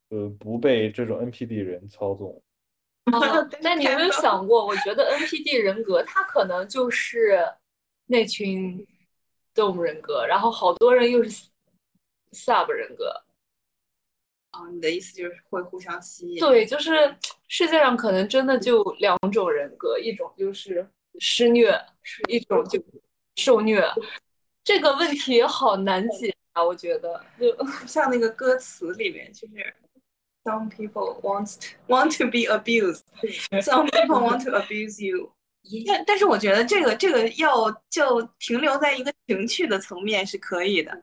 [0.08, 2.42] 呃不被这种 NPD 人操纵。
[3.62, 4.66] 那你有没有想过？
[4.66, 7.38] 我觉得 NPD 人格他可能就是
[8.06, 8.84] 那群
[9.54, 11.46] 动物人格，然后好多人又是
[12.32, 13.22] sub 人格。
[14.52, 16.40] 哦，你的意思就是会互相吸引？
[16.40, 17.14] 对，就是
[17.46, 20.84] 世界上可能真的就两种人格，一种就是
[21.20, 21.72] 施虐，
[22.28, 22.82] 一种就
[23.36, 23.80] 受虐。
[24.64, 27.46] 这个问题好难解啊，我觉得就
[27.86, 29.74] 像那个歌词里面就是。
[30.44, 31.58] Some people want
[31.88, 33.02] want to be abused.
[33.60, 35.32] Some people want to abuse you.
[35.86, 40.98] 但但是我觉得这个这个要就停留在一个情趣的层面是可以的。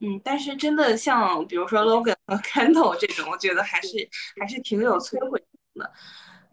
[0.00, 4.08] 嗯，但是真的像比如说 Logan 和 Kendall 这种，我觉得还是
[4.40, 5.92] 还是挺有摧毁性的。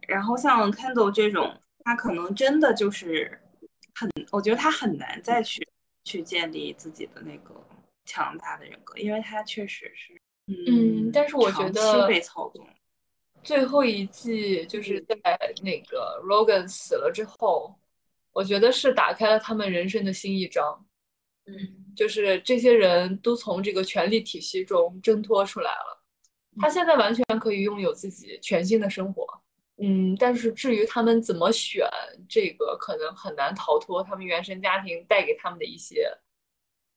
[0.06, 3.40] 然后像 Kendall 这种，他可能真的就是
[3.96, 5.66] 很，我觉得他很难再去
[6.04, 7.56] 去建立自己的那个
[8.10, 10.20] 强大的人格，因为他确实是。
[10.48, 12.68] 嗯，但是我觉得被操纵
[13.44, 15.16] 最后一季就是在
[15.62, 17.78] 那个 Rogan 死了之后，
[18.32, 20.84] 我觉得是打开了他们人生的新一章。
[21.46, 26.04] 嗯，就是这些人都从这个权力体系中挣脱出来了，
[26.60, 29.26] 他现在完全可以拥有自己全新的生活。
[29.78, 31.88] 嗯，但是至于他们怎么选，
[32.28, 36.12] 这个可能很难逃脱他们原生家庭带给他们的一些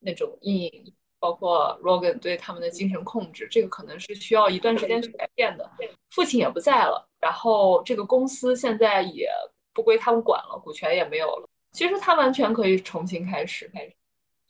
[0.01, 0.95] 那种阴影。
[1.23, 5.71] 包括 Rogan 对他们的精神控制，这个可能是需要一段时间去改变的。
[6.11, 9.31] 父亲也不在了，然后这个公司现在也
[9.73, 11.49] 不归他们管了，股权也没有了。
[11.71, 13.95] 其实他完全可以重新开始，开始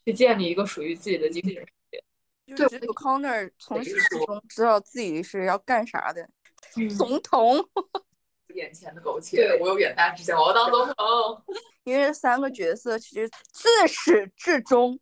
[0.07, 2.03] 去建立一个属于自己的精神世界。
[2.57, 6.27] 就只有 Connor 从始至终知道自己是要干啥的，
[6.97, 7.63] 总统。
[8.55, 11.43] 眼前的苟且，我有远大志向，我要当总统。
[11.85, 14.99] 因为三个角色其实自始至终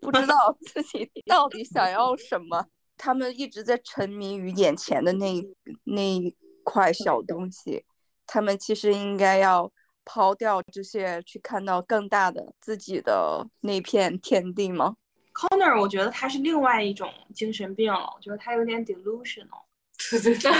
[0.00, 2.66] 不知道自己到底想要什么，
[2.98, 5.42] 他们一直在沉迷于眼前的那
[5.84, 7.84] 那一块小东西。
[8.26, 9.72] 他们其实应该要
[10.04, 14.96] 抛掉这些，去看到更大的自己的那片天地吗
[15.32, 19.62] ？Connor，我觉得他是另外一种精神病了，我觉得他有点 delusional，
[20.10, 20.50] 对对对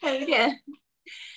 [0.00, 0.62] 他有点。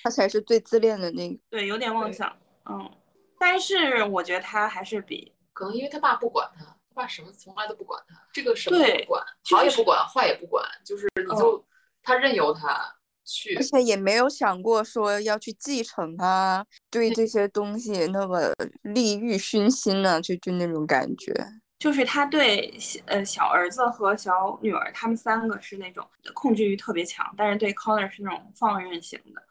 [0.04, 2.34] 他才是最自恋的那个，对，有点妄想，
[2.68, 2.90] 嗯，
[3.38, 11.64] 但是我觉得他还是比，可能因为他爸不管他，他爸什么从来都不管他，这个什么都不管，好也不管，坏也不管，就是你就
[12.02, 12.94] 他任由他
[13.24, 21.32] 去，而且也没有想过说要去继承啊，对这些东西那么利欲熏心呢，就就那种感觉，
[21.78, 22.76] 就是他对
[23.06, 26.04] 呃小儿子和小女儿他们三个是那种
[26.34, 29.42] 控制欲特别强，但是对 Connor 是那种放任型的。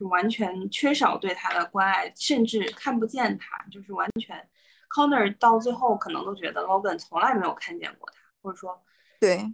[0.00, 4.48] 就完全缺少对他的关爱，甚至看不见他，就是完全。
[4.88, 8.82] Connor 到最后可能都觉得 Logan 从来没有看见过他，或者说，
[9.20, 9.44] 对，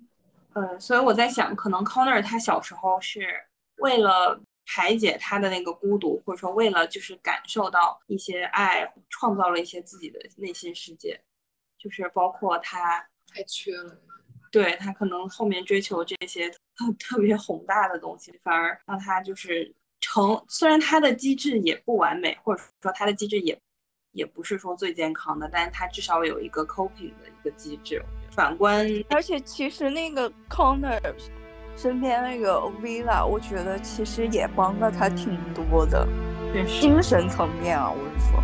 [0.55, 3.27] 呃，所以我在想，可能 Connor 他小时候是
[3.78, 11.20] 为了排解他的那个孤独，或者说为了就是感受到一些爱，创造了一些自己的内心世界，
[11.77, 13.98] 就是包括他太缺了，
[14.52, 16.48] 对他可能后面追求这些
[17.01, 19.74] 特别宏大的东西，反而让他就是。
[20.01, 23.59] 成虽然它的机制也不完美，或者说它的机制也
[24.12, 28.02] 也不是说最健康的，但是它至少有一个 coping 的一个机制。
[28.31, 31.01] 反观，而且其实那个 Connor
[31.74, 36.06] 身边那个 Villa，我觉得其实也帮了他挺多的，
[36.81, 38.43] 精神层面啊，我是说。